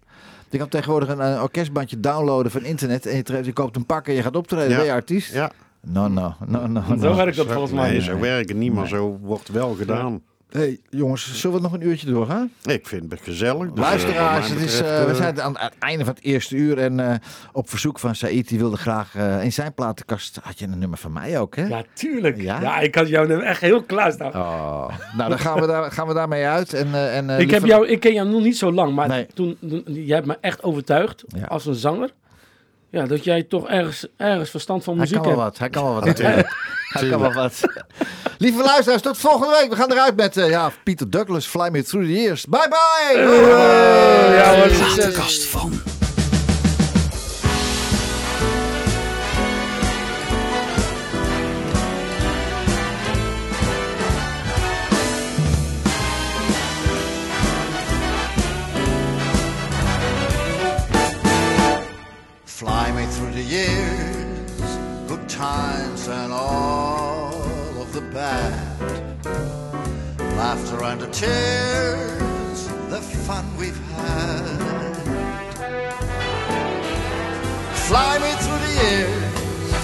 [0.49, 3.85] Je kan tegenwoordig een, een orkestbandje downloaden van internet en je, treft- je koopt een
[3.85, 4.69] pak en je gaat optreden.
[4.69, 4.75] Ja.
[4.77, 5.33] Ben je artiest?
[5.33, 5.51] Ja.
[5.81, 6.81] No, no, no, no.
[6.87, 7.15] Zo no.
[7.15, 7.83] werkt dat volgens mij.
[7.87, 8.03] Nee, niet.
[8.03, 10.21] zo werkt het niet, maar zo wordt wel gedaan.
[10.51, 12.51] Hey, jongens, zullen we nog een uurtje doorgaan?
[12.63, 13.69] Ik vind het gezellig.
[13.71, 16.55] dus, Luisteraars, eh, het is, eh, we eh, zijn aan het einde van het eerste
[16.55, 16.77] uur.
[16.77, 17.15] En eh,
[17.51, 20.39] op verzoek van Said, die wilde graag eh, in zijn platenkast...
[20.41, 21.65] had je een nummer van mij ook, hè?
[21.67, 22.41] Ja, tuurlijk.
[22.41, 22.61] Ja?
[22.61, 24.33] Ja, ik had jou nu echt heel klaar staan.
[24.35, 26.73] Oh, nou, dan gaan we, daar, gaan we daarmee uit.
[26.73, 29.07] En, eh, en, eh, ik, heb jou, ik ken jou nog niet zo lang, maar
[29.07, 29.27] Nee.
[29.33, 31.45] toen, toen, jij hebt me echt overtuigd Ja.
[31.45, 32.09] als een zanger.
[32.91, 35.51] Ja, dat jij toch ergens, ergens verstand van Hij muziek kan wel hebt.
[35.51, 36.55] wat, hij kan wel wat natuurlijk.
[36.89, 37.61] Hij kan wel wat.
[38.37, 39.69] Lieve luisteraars, tot volgende week.
[39.69, 42.45] We gaan eruit met eh, ja, Peter Douglas, Fly Me Through the Years.
[42.45, 43.21] Bye bye!
[44.35, 44.93] ja, hoor, succes.
[44.95, 45.81] Platenkast van.
[65.39, 67.31] Times and all
[67.81, 69.25] of the bad.
[70.35, 74.97] Laughter and the tears, the fun we've had.
[77.87, 79.83] Fly me through the years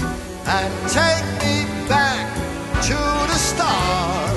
[0.57, 1.55] and take me
[1.87, 2.27] back
[2.89, 2.99] to
[3.31, 4.35] the start.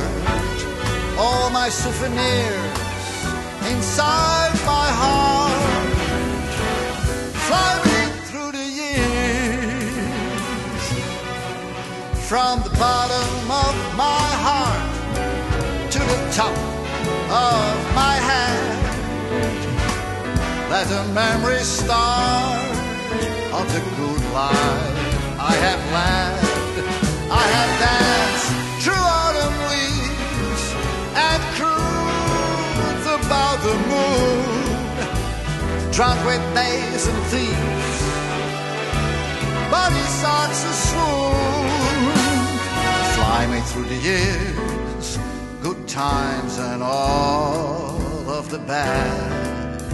[1.18, 2.78] All my souvenirs
[3.72, 4.27] inside
[12.28, 14.92] from the bottom of my heart
[15.90, 16.54] to the top
[17.32, 18.68] of my head.
[20.68, 22.60] Let a memory start
[23.58, 26.44] of the good life I have led.
[27.32, 28.50] I have danced
[28.84, 30.64] through autumn leaves
[31.26, 34.58] and cruised about the moon
[35.90, 37.98] drunk with knaves and thieves,
[39.70, 41.57] body socks a swoon.
[43.38, 45.16] Fly me through the years,
[45.62, 49.92] good times and all of the bad,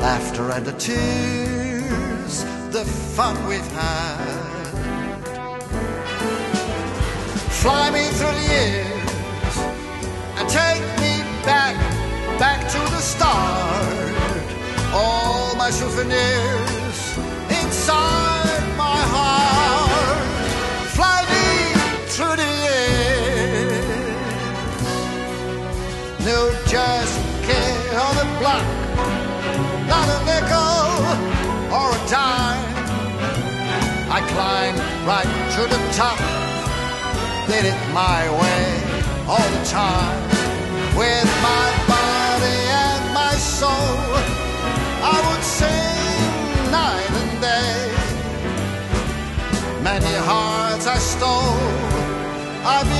[0.00, 2.84] laughter and the tears, the
[3.16, 4.78] fun we've had.
[7.60, 9.56] Fly me through the years
[10.38, 11.74] and take me back,
[12.38, 14.14] back to the start
[14.92, 16.73] all my souvenirs
[26.74, 27.14] just
[27.46, 28.66] kid on the block,
[29.86, 30.82] not a nickel
[31.76, 32.66] or a dime.
[34.16, 36.18] I climbed right to the top,
[37.46, 38.64] did it my way
[39.30, 40.18] all the time
[40.98, 43.94] with my body and my soul.
[45.14, 47.78] I would sing night and day.
[49.90, 51.94] Many hearts I stole.
[52.66, 52.93] I'd